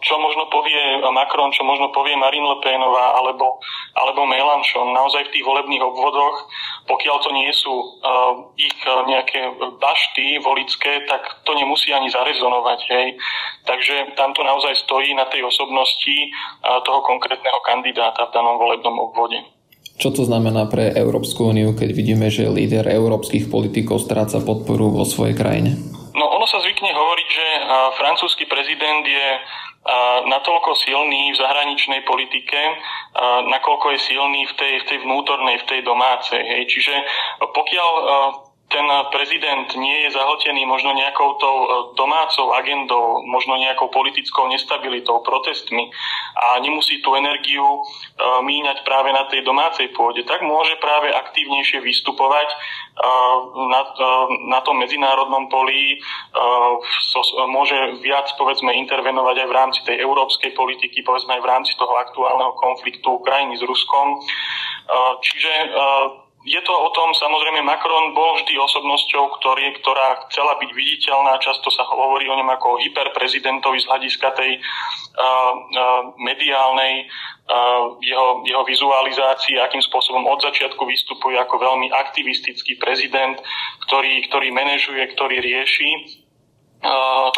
čo 0.05 0.15
možno 0.21 0.45
povie 0.53 1.01
Macron, 1.09 1.49
čo 1.49 1.65
možno 1.65 1.89
povie 1.89 2.13
Marine 2.13 2.45
Le 2.45 2.61
Penová 2.61 3.17
alebo, 3.17 3.57
alebo 3.97 4.29
Mélenchon. 4.29 4.93
Naozaj 4.93 5.27
v 5.27 5.33
tých 5.33 5.45
volebných 5.45 5.81
obvodoch, 5.81 6.45
pokiaľ 6.85 7.17
to 7.25 7.29
nie 7.33 7.49
sú 7.49 7.73
uh, 7.73 8.37
ich 8.61 8.77
nejaké 8.85 9.49
bašty 9.81 10.37
volické, 10.45 11.09
tak 11.09 11.41
to 11.41 11.57
nemusí 11.57 11.89
ani 11.89 12.13
zarezonovať. 12.13 12.79
Hej. 12.93 13.07
Takže 13.65 14.13
tam 14.13 14.37
to 14.37 14.45
naozaj 14.45 14.77
stojí 14.85 15.17
na 15.17 15.25
tej 15.25 15.41
osobnosti 15.49 16.17
uh, 16.61 16.77
toho 16.85 17.01
konkrétneho 17.01 17.57
kandidáta 17.65 18.29
v 18.29 18.33
danom 18.37 18.61
volebnom 18.61 18.93
obvode. 19.09 19.41
Čo 19.97 20.13
to 20.13 20.23
znamená 20.25 20.69
pre 20.69 20.93
Európsku 20.93 21.49
úniu, 21.49 21.73
keď 21.73 21.89
vidíme, 21.93 22.29
že 22.29 22.45
líder 22.45 22.85
európskych 22.89 23.49
politikov 23.49 24.05
stráca 24.05 24.37
podporu 24.37 24.93
vo 24.93 25.05
svojej 25.05 25.33
krajine? 25.33 26.00
No 26.21 26.29
ono 26.37 26.45
sa 26.45 26.61
zvykne 26.61 26.93
hovoriť, 26.93 27.27
že 27.33 27.47
francúzsky 27.97 28.45
prezident 28.45 29.01
je 29.01 29.27
natoľko 30.29 30.77
silný 30.77 31.33
v 31.33 31.41
zahraničnej 31.41 32.05
politike, 32.05 32.77
nakoľko 33.49 33.97
je 33.97 33.99
silný 34.05 34.45
v 34.45 34.53
tej, 34.53 34.73
v 34.85 34.85
tej 34.85 34.97
vnútornej, 35.01 35.57
v 35.57 35.65
tej 35.65 35.81
domácej. 35.81 36.37
Hej. 36.37 36.69
Čiže 36.69 36.93
pokiaľ 37.41 37.89
ten 38.71 38.87
prezident 39.11 39.67
nie 39.75 40.07
je 40.07 40.15
zahltený 40.15 40.63
možno 40.63 40.95
nejakou 40.95 41.35
tou 41.37 41.57
e, 41.61 41.67
domácou 41.99 42.55
agendou, 42.55 43.19
možno 43.27 43.59
nejakou 43.59 43.91
politickou 43.91 44.47
nestabilitou, 44.47 45.19
protestmi 45.19 45.91
a 46.39 46.57
nemusí 46.63 47.03
tú 47.03 47.13
energiu 47.19 47.67
e, 47.67 47.79
míňať 48.41 48.87
práve 48.87 49.11
na 49.11 49.27
tej 49.27 49.43
domácej 49.43 49.91
pôde, 49.91 50.23
tak 50.23 50.41
môže 50.47 50.79
práve 50.79 51.11
aktívnejšie 51.11 51.83
vystupovať 51.83 52.47
e, 52.47 52.57
na, 53.67 53.81
na 54.47 54.59
tom 54.63 54.79
medzinárodnom 54.79 55.51
poli, 55.51 55.99
môže 57.51 57.75
viac 57.99 58.31
povedzme 58.39 58.71
intervenovať 58.71 59.35
aj 59.43 59.47
v 59.49 59.57
rámci 59.57 59.79
tej 59.83 59.99
európskej 59.99 60.55
politiky, 60.55 61.03
povedzme 61.03 61.35
aj 61.35 61.43
v 61.43 61.49
rámci 61.49 61.73
toho 61.75 61.91
aktuálneho 61.99 62.55
konfliktu 62.55 63.19
Ukrajiny 63.19 63.59
s 63.59 63.63
Ruskom. 63.65 64.21
Čiže 65.21 65.51
je 66.41 66.61
to 66.65 66.73
o 66.73 66.89
tom, 66.89 67.13
samozrejme, 67.13 67.61
Macron 67.61 68.17
bol 68.17 68.33
vždy 68.41 68.57
osobnosťou, 68.57 69.37
ktorý, 69.37 69.77
ktorá 69.77 70.25
chcela 70.25 70.57
byť 70.57 70.69
viditeľná. 70.73 71.37
Často 71.37 71.69
sa 71.69 71.85
hovorí 71.85 72.25
o 72.25 72.37
ňom 72.37 72.49
ako 72.57 72.77
o 72.77 72.81
hyperprezidentovi 72.81 73.77
z 73.77 73.85
hľadiska 73.85 74.33
tej 74.33 74.57
uh, 74.57 74.61
uh, 75.21 75.53
mediálnej 76.17 77.05
uh, 77.05 77.93
jeho, 78.01 78.41
jeho 78.41 78.63
vizualizácii, 78.65 79.61
akým 79.61 79.85
spôsobom 79.85 80.25
od 80.25 80.41
začiatku 80.41 80.81
vystupuje 80.81 81.37
ako 81.37 81.61
veľmi 81.61 81.93
aktivistický 81.93 82.81
prezident, 82.81 83.37
ktorý, 83.85 84.25
ktorý 84.25 84.49
manažuje, 84.49 85.13
ktorý 85.13 85.45
rieši. 85.45 85.89
Uh, 86.81 87.29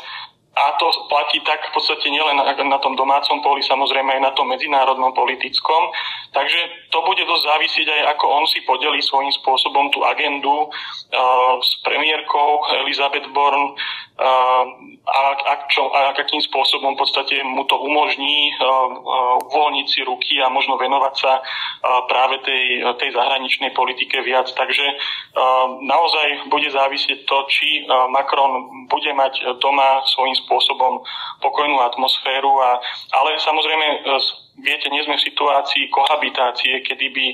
a 0.53 0.77
to 0.77 0.85
platí 1.09 1.41
tak 1.41 1.65
v 1.65 1.71
podstate 1.73 2.13
nielen 2.13 2.37
na, 2.37 2.53
na 2.53 2.77
tom 2.77 2.93
domácom 2.93 3.41
poli, 3.41 3.65
samozrejme 3.65 4.15
aj 4.15 4.21
na 4.21 4.31
tom 4.37 4.53
medzinárodnom 4.53 5.09
politickom. 5.17 5.89
Takže 6.29 6.82
to 6.93 7.01
bude 7.01 7.25
dosť 7.25 7.43
závisieť 7.49 7.87
aj 7.89 8.01
ako 8.13 8.25
on 8.29 8.45
si 8.45 8.61
podelí 8.61 9.01
svojím 9.01 9.33
spôsobom 9.33 9.89
tú 9.89 10.05
agendu 10.05 10.69
uh, 10.69 11.57
s 11.57 11.81
premiérkou 11.81 12.61
Elizabeth 12.85 13.25
Born 13.33 13.73
uh, 13.73 14.63
a, 15.01 15.23
a, 15.33 15.53
čo, 15.73 15.89
a 15.89 16.13
akým 16.13 16.37
spôsobom 16.45 16.93
v 16.93 17.01
podstate 17.01 17.41
mu 17.41 17.65
to 17.65 17.81
umožní 17.81 18.53
uh, 18.61 19.41
uvoľniť 19.49 19.87
si 19.89 20.05
ruky 20.05 20.37
a 20.37 20.53
možno 20.53 20.77
venovať 20.77 21.13
sa 21.17 21.41
práve 22.09 22.39
tej, 22.45 22.83
tej 22.99 23.09
zahraničnej 23.11 23.71
politike 23.75 24.23
viac. 24.23 24.47
Takže 24.51 24.85
naozaj 25.83 26.47
bude 26.47 26.71
závisieť 26.71 27.27
to, 27.27 27.37
či 27.51 27.83
Macron 28.09 28.87
bude 28.87 29.11
mať 29.13 29.59
doma 29.59 30.03
svojím 30.07 30.35
spôsobom 30.47 31.03
pokojnú 31.43 31.77
atmosféru. 31.83 32.51
A, 32.63 32.79
ale 33.13 33.39
samozrejme 33.39 33.87
viete, 34.61 34.85
nie 34.93 35.01
sme 35.01 35.17
v 35.17 35.27
situácii 35.29 35.89
kohabitácie, 35.89 36.85
kedy 36.85 37.07
by 37.09 37.27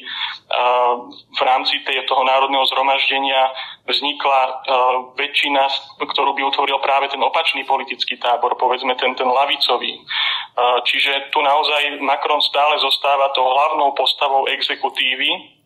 v 1.35 1.41
rámci 1.43 1.83
toho 1.83 2.23
národného 2.23 2.63
zhromaždenia 2.71 3.51
vznikla 3.87 4.39
väčšina, 5.19 5.63
ktorú 5.99 6.31
by 6.37 6.41
utvoril 6.47 6.79
práve 6.79 7.11
ten 7.11 7.19
opačný 7.19 7.67
politický 7.67 8.15
tábor, 8.21 8.55
povedzme 8.55 8.95
ten, 8.95 9.11
ten 9.19 9.27
lavicový. 9.27 9.99
Čiže 10.87 11.31
tu 11.35 11.43
naozaj 11.43 11.99
Macron 11.99 12.39
stále 12.39 12.79
zostáva 12.79 13.31
tou 13.35 13.43
hlavnou 13.43 13.91
postavou 13.95 14.47
exekutívy, 14.47 15.59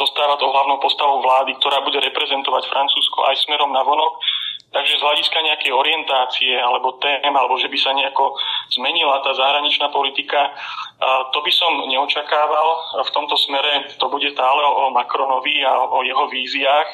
zostáva 0.00 0.40
to 0.40 0.48
hlavnou 0.48 0.80
postavou 0.80 1.20
vlády, 1.20 1.52
ktorá 1.60 1.84
bude 1.84 2.00
reprezentovať 2.00 2.72
Francúzsko 2.72 3.28
aj 3.28 3.36
smerom 3.44 3.68
na 3.68 3.84
vonok. 3.84 4.16
Takže 4.68 5.00
z 5.00 5.04
hľadiska 5.04 5.38
nejakej 5.40 5.72
orientácie 5.72 6.52
alebo 6.60 7.00
tém, 7.00 7.32
alebo 7.32 7.56
že 7.56 7.72
by 7.72 7.78
sa 7.80 7.96
nejako 7.96 8.36
zmenila 8.68 9.24
tá 9.24 9.32
zahraničná 9.32 9.88
politika, 9.88 10.52
to 11.32 11.40
by 11.40 11.48
som 11.48 11.88
neočakával. 11.88 13.00
V 13.00 13.10
tomto 13.16 13.32
smere 13.40 13.96
to 13.96 14.12
bude 14.12 14.28
stále 14.28 14.60
o 14.60 14.92
Macronovi 14.92 15.64
a 15.64 15.88
o 15.88 16.04
jeho 16.04 16.28
víziách 16.28 16.88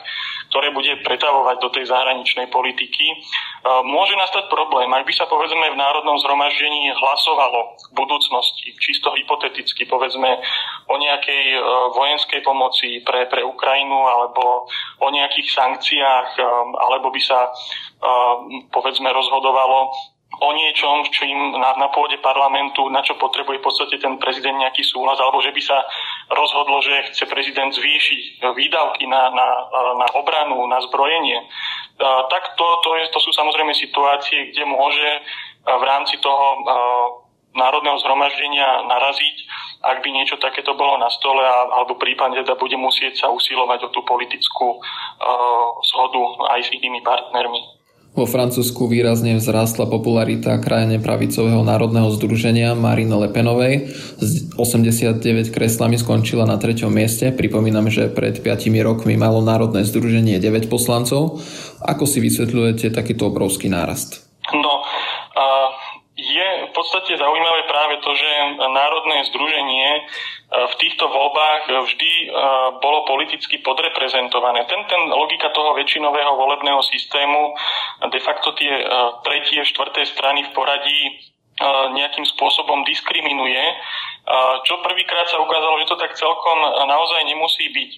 ktoré 0.54 0.70
bude 0.70 1.02
pretavovať 1.02 1.58
do 1.58 1.68
tej 1.74 1.90
zahraničnej 1.90 2.46
politiky. 2.46 3.10
E, 3.10 3.14
môže 3.82 4.14
nastať 4.14 4.46
problém, 4.46 4.86
ak 4.94 5.02
by 5.02 5.10
sa 5.10 5.26
povedzme 5.26 5.66
v 5.66 5.74
Národnom 5.74 6.14
zhromaždení 6.22 6.94
hlasovalo 6.94 7.74
v 7.90 7.98
budúcnosti, 7.98 8.70
čisto 8.78 9.10
hypoteticky, 9.18 9.82
povedzme 9.90 10.30
o 10.86 10.94
nejakej 10.94 11.58
e, 11.58 11.60
vojenskej 11.98 12.46
pomoci 12.46 13.02
pre, 13.02 13.26
pre 13.26 13.42
Ukrajinu 13.42 13.98
alebo 14.06 14.70
o 15.02 15.08
nejakých 15.10 15.50
sankciách, 15.50 16.38
e, 16.38 16.42
alebo 16.78 17.10
by 17.10 17.18
sa 17.18 17.50
povedzme 18.70 19.08
rozhodovalo 19.10 19.90
o 20.40 20.50
niečom, 20.54 21.06
čím 21.14 21.54
na, 21.58 21.78
na 21.78 21.88
pôde 21.94 22.18
parlamentu, 22.18 22.90
na 22.90 23.04
čo 23.06 23.14
potrebuje 23.14 23.62
v 23.62 23.66
podstate 23.66 23.96
ten 24.02 24.18
prezident 24.18 24.58
nejaký 24.58 24.82
súhlas, 24.82 25.18
alebo 25.22 25.38
že 25.38 25.54
by 25.54 25.62
sa 25.62 25.78
rozhodlo, 26.34 26.82
že 26.82 27.14
chce 27.14 27.24
prezident 27.30 27.70
zvýšiť 27.70 28.42
výdavky 28.42 29.06
na, 29.06 29.30
na, 29.30 29.48
na 29.98 30.06
obranu, 30.18 30.66
na 30.66 30.82
zbrojenie, 30.84 31.38
tak 32.02 32.58
to, 32.58 32.66
to, 32.82 32.90
je, 32.98 33.04
to 33.14 33.18
sú 33.22 33.30
samozrejme 33.30 33.70
situácie, 33.74 34.50
kde 34.50 34.66
môže 34.66 35.10
v 35.64 35.84
rámci 35.86 36.18
toho 36.18 36.44
národného 37.54 37.98
zhromaždenia 38.02 38.82
naraziť, 38.90 39.36
ak 39.86 40.02
by 40.02 40.08
niečo 40.10 40.36
takéto 40.42 40.74
bolo 40.74 40.98
na 40.98 41.06
stole, 41.14 41.40
alebo 41.46 41.94
prípadne 41.94 42.42
teda 42.42 42.58
bude 42.58 42.74
musieť 42.74 43.14
sa 43.24 43.26
usilovať 43.30 43.86
o 43.86 43.92
tú 43.94 44.02
politickú 44.02 44.82
zhodu 45.86 46.22
aj 46.50 46.60
s 46.66 46.74
inými 46.74 46.98
partnermi. 47.06 47.83
Vo 48.14 48.31
Francúzsku 48.31 48.87
výrazne 48.87 49.35
vzrástla 49.42 49.90
popularita 49.90 50.62
krajine 50.62 51.03
pravicového 51.03 51.66
národného 51.66 52.14
združenia 52.14 52.79
Marine 52.79 53.11
Le 53.18 53.27
Penovej. 53.27 53.90
Z 54.22 54.55
89 54.55 55.50
kreslami 55.50 55.98
skončila 55.98 56.46
na 56.46 56.55
treťom 56.55 56.94
mieste. 56.94 57.35
Pripomínam, 57.35 57.90
že 57.90 58.07
pred 58.07 58.38
5 58.38 58.70
rokmi 58.87 59.18
malo 59.18 59.42
národné 59.42 59.83
združenie 59.83 60.38
9 60.38 60.70
poslancov. 60.70 61.42
Ako 61.83 62.07
si 62.07 62.22
vysvetľujete 62.22 62.94
takýto 62.94 63.35
obrovský 63.35 63.66
nárast? 63.66 64.22
No, 64.55 64.72
uh, 64.79 65.68
v 66.68 66.72
podstate 66.72 67.16
zaujímavé 67.16 67.62
práve 67.68 67.94
to, 68.00 68.11
že 68.14 68.30
Národné 68.59 69.24
združenie 69.33 69.88
v 70.54 70.74
týchto 70.78 71.11
voľbách 71.11 71.66
vždy 71.66 72.12
e, 72.22 72.26
bolo 72.78 73.02
politicky 73.09 73.59
podreprezentované. 73.59 74.62
Ten, 74.70 74.87
ten 74.87 75.02
logika 75.11 75.50
toho 75.50 75.74
väčšinového 75.74 76.38
volebného 76.38 76.78
systému 76.87 77.59
de 78.07 78.20
facto 78.22 78.54
tie 78.54 78.70
e, 78.70 78.85
tretie, 79.26 79.66
štvrté 79.66 80.07
strany 80.07 80.46
v 80.46 80.54
poradí 80.54 81.00
e, 81.02 81.12
nejakým 81.98 82.22
spôsobom 82.37 82.87
diskriminuje, 82.87 83.62
čo 84.64 84.80
prvýkrát 84.80 85.28
sa 85.28 85.37
ukázalo, 85.37 85.85
že 85.85 85.90
to 85.92 86.00
tak 86.00 86.16
celkom 86.16 86.59
naozaj 86.88 87.28
nemusí 87.28 87.68
byť. 87.68 87.92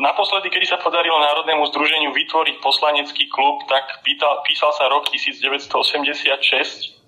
Naposledy, 0.00 0.48
kedy 0.48 0.64
sa 0.64 0.80
podarilo 0.80 1.20
Národnému 1.20 1.68
združeniu 1.68 2.16
vytvoriť 2.16 2.56
poslanecký 2.64 3.28
klub, 3.28 3.60
tak 3.68 4.00
pýtal, 4.08 4.40
písal 4.48 4.72
sa 4.72 4.88
rok 4.88 5.12
1986 5.12 7.01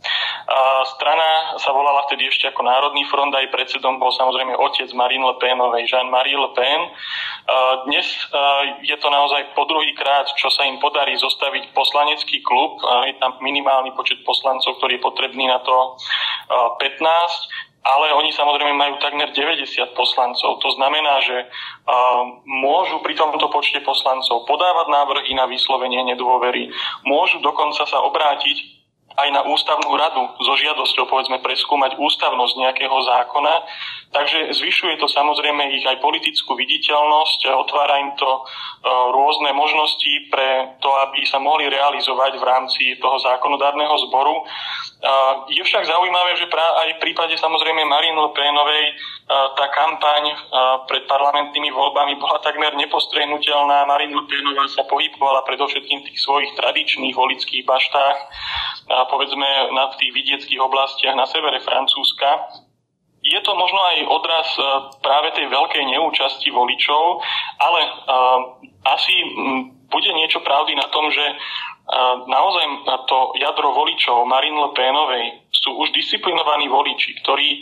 Strana 0.84 1.56
sa 1.56 1.72
volala 1.72 2.04
vtedy 2.04 2.28
ešte 2.28 2.52
ako 2.52 2.68
Národný 2.68 3.08
front, 3.08 3.32
aj 3.32 3.48
predsedom 3.48 3.96
bol 3.96 4.12
samozrejme 4.12 4.52
otec 4.60 4.92
Marine 4.92 5.24
Le 5.24 5.36
Penovej, 5.40 5.88
Jean-Marie 5.88 6.36
Le 6.36 6.52
Pen. 6.52 6.80
Dnes 7.88 8.04
je 8.84 8.96
to 9.00 9.08
naozaj 9.08 9.56
po 9.56 9.64
druhý 9.64 9.96
krát, 9.96 10.28
čo 10.36 10.52
sa 10.52 10.68
im 10.68 10.76
podarí 10.84 11.16
zostaviť 11.16 11.72
poslanecký 11.72 12.44
klub. 12.44 12.76
Je 13.08 13.16
tam 13.16 13.40
minimálny 13.40 13.96
počet 13.96 14.20
poslancov, 14.28 14.76
ktorý 14.76 15.00
je 15.00 15.06
potrebný 15.06 15.48
na 15.48 15.64
to 15.64 15.96
15 16.80 17.64
ale 17.84 18.16
oni 18.16 18.32
samozrejme 18.32 18.72
majú 18.72 18.96
takmer 18.96 19.28
90 19.36 19.68
poslancov. 19.92 20.56
To 20.64 20.70
znamená, 20.72 21.20
že 21.20 21.36
uh, 21.36 22.24
môžu 22.48 23.04
pri 23.04 23.12
tomto 23.12 23.44
počte 23.52 23.84
poslancov 23.84 24.48
podávať 24.48 24.88
návrhy 24.88 25.36
na 25.36 25.44
vyslovenie 25.44 26.00
nedôvery, 26.08 26.72
môžu 27.04 27.44
dokonca 27.44 27.84
sa 27.84 28.00
obrátiť 28.00 28.73
aj 29.14 29.28
na 29.30 29.46
ústavnú 29.46 29.94
radu 29.94 30.26
so 30.42 30.52
žiadosťou 30.58 31.06
povedzme 31.06 31.38
preskúmať 31.38 31.94
ústavnosť 31.94 32.54
nejakého 32.58 32.98
zákona. 33.06 33.54
Takže 34.10 34.54
zvyšuje 34.58 34.98
to 34.98 35.06
samozrejme 35.06 35.70
ich 35.74 35.86
aj 35.86 36.02
politickú 36.02 36.54
viditeľnosť, 36.58 37.50
otvára 37.50 37.98
im 38.02 38.14
to 38.14 38.30
e, 38.30 38.40
rôzne 39.10 39.50
možnosti 39.54 40.12
pre 40.30 40.78
to, 40.78 40.90
aby 41.06 41.22
sa 41.26 41.38
mohli 41.38 41.66
realizovať 41.66 42.38
v 42.38 42.44
rámci 42.46 42.82
toho 42.98 43.18
zákonodárneho 43.22 43.94
zboru. 44.10 44.46
Je 45.52 45.60
však 45.60 45.84
zaujímavé, 45.84 46.32
že 46.40 46.48
aj 46.48 46.96
v 46.96 47.02
prípade 47.04 47.36
samozrejme 47.36 47.84
Marine 47.84 48.16
Le 48.16 48.32
Penovej 48.32 48.96
tá 49.28 49.68
kampaň 49.68 50.32
pred 50.88 51.04
parlamentnými 51.04 51.68
voľbami 51.68 52.16
bola 52.16 52.40
takmer 52.40 52.72
nepostrehnutelná. 52.72 53.84
Marine 53.84 54.16
Le 54.16 54.24
Penová 54.24 54.64
sa 54.72 54.88
pohybovala 54.88 55.44
predovšetkým 55.44 56.00
v 56.00 56.06
tých 56.08 56.18
svojich 56.24 56.56
tradičných 56.56 57.12
volických 57.12 57.68
baštách 57.68 58.18
povedzme 59.12 59.48
na 59.72 59.92
tých 59.96 60.12
vidieckých 60.12 60.60
oblastiach 60.60 61.16
na 61.16 61.28
severe 61.28 61.60
Francúzska. 61.60 62.60
Je 63.24 63.40
to 63.40 63.56
možno 63.56 63.80
aj 63.80 63.98
odraz 64.08 64.48
práve 65.00 65.32
tej 65.32 65.48
veľkej 65.48 65.84
neúčasti 65.88 66.52
voličov, 66.52 67.24
ale 67.56 67.80
asi 68.84 69.14
bude 69.88 70.10
niečo 70.12 70.44
pravdy 70.44 70.76
na 70.76 70.84
tom, 70.92 71.08
že 71.08 71.24
naozaj 72.26 72.64
to 73.04 73.36
jadro 73.36 73.76
voličov 73.76 74.24
Marine 74.24 74.56
Le 74.56 74.70
Penovej 74.72 75.26
sú 75.52 75.76
už 75.84 75.92
disciplinovaní 75.92 76.68
voliči, 76.72 77.20
ktorí 77.20 77.60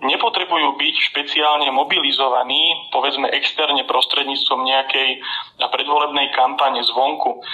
nepotrebujú 0.00 0.80
byť 0.80 0.94
špeciálne 1.12 1.68
mobilizovaní, 1.76 2.88
povedzme 2.88 3.28
externe 3.36 3.84
prostredníctvom 3.84 4.64
nejakej 4.64 5.20
predvolebnej 5.60 6.32
kampane 6.32 6.80
zvonku. 6.88 7.44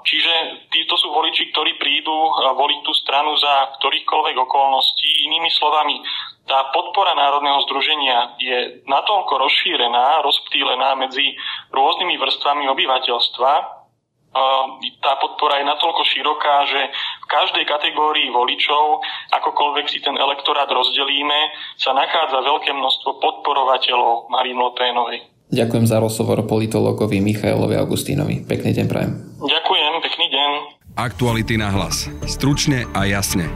Čiže 0.00 0.64
títo 0.72 0.96
sú 0.96 1.12
voliči, 1.12 1.52
ktorí 1.52 1.76
prídu 1.76 2.16
voliť 2.56 2.80
tú 2.80 2.92
stranu 2.96 3.36
za 3.36 3.76
ktorýchkoľvek 3.76 4.36
okolností. 4.48 5.28
Inými 5.28 5.52
slovami, 5.52 6.00
tá 6.48 6.72
podpora 6.72 7.12
Národného 7.12 7.60
združenia 7.68 8.32
je 8.40 8.80
natoľko 8.88 9.36
rozšírená, 9.36 10.24
rozptýlená 10.24 10.96
medzi 10.96 11.36
rôznymi 11.68 12.16
vrstvami 12.16 12.64
obyvateľstva, 12.64 13.77
tá 15.00 15.12
podpora 15.18 15.60
je 15.60 15.66
natoľko 15.66 16.02
široká, 16.04 16.56
že 16.68 16.80
v 17.24 17.26
každej 17.26 17.64
kategórii 17.64 18.28
voličov, 18.28 19.00
akokoľvek 19.32 19.86
si 19.88 19.98
ten 20.04 20.14
elektorát 20.14 20.68
rozdelíme, 20.68 21.38
sa 21.80 21.96
nachádza 21.96 22.44
veľké 22.44 22.70
množstvo 22.76 23.10
podporovateľov 23.18 24.28
Marine 24.28 24.60
Le 24.60 24.72
Penovej. 24.76 25.18
Ďakujem 25.48 25.86
za 25.88 25.96
rozhovor 25.96 26.44
politologovi 26.44 27.24
Michailovi 27.24 27.80
Augustínovi. 27.80 28.44
Pekný 28.44 28.76
deň 28.76 28.86
prajem. 28.86 29.12
Ďakujem, 29.40 29.92
pekný 30.04 30.26
deň. 30.28 30.50
Aktuality 31.00 31.56
na 31.56 31.72
hlas. 31.72 32.12
Stručne 32.28 32.84
a 32.92 33.08
jasne. 33.08 33.48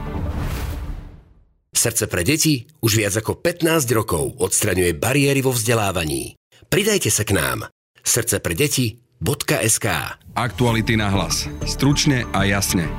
Srdce 1.69 2.09
pre 2.09 2.25
deti 2.25 2.65
už 2.81 2.97
viac 2.97 3.13
ako 3.13 3.37
15 3.37 3.85
rokov 3.93 4.33
odstraňuje 4.41 4.97
bariéry 4.97 5.45
vo 5.45 5.53
vzdelávaní. 5.53 6.33
Pridajte 6.65 7.13
sa 7.13 7.21
k 7.27 7.37
nám. 7.37 7.69
Srdce 8.01 8.41
pre 8.41 8.57
deti 8.57 8.97
www.slobodnyvysielac.sk 9.23 9.87
Aktuality 10.33 10.97
na 10.99 11.07
hlas. 11.07 11.47
Stručne 11.63 12.27
a 12.35 12.43
jasne. 12.43 12.89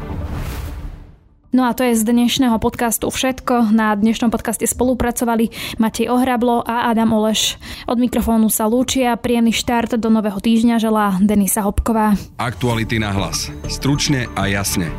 No 1.55 1.71
a 1.71 1.75
to 1.77 1.87
je 1.87 1.95
z 1.95 2.03
dnešného 2.03 2.59
podcastu 2.59 3.07
všetko. 3.13 3.71
Na 3.71 3.95
dnešnom 3.95 4.33
podcaste 4.33 4.67
spolupracovali 4.67 5.55
Matej 5.79 6.11
Ohrablo 6.11 6.67
a 6.67 6.91
Adam 6.91 7.15
Oleš. 7.15 7.61
Od 7.87 7.95
mikrofónu 8.01 8.51
sa 8.51 8.67
lúčia. 8.67 9.15
Príjemný 9.15 9.55
štart 9.55 9.95
do 10.01 10.11
nového 10.11 10.41
týždňa 10.41 10.83
želá 10.83 11.15
Denisa 11.23 11.63
Hopková. 11.63 12.19
Aktuality 12.43 12.99
na 12.99 13.15
hlas. 13.15 13.55
Stručne 13.71 14.27
a 14.35 14.51
jasne. 14.51 14.91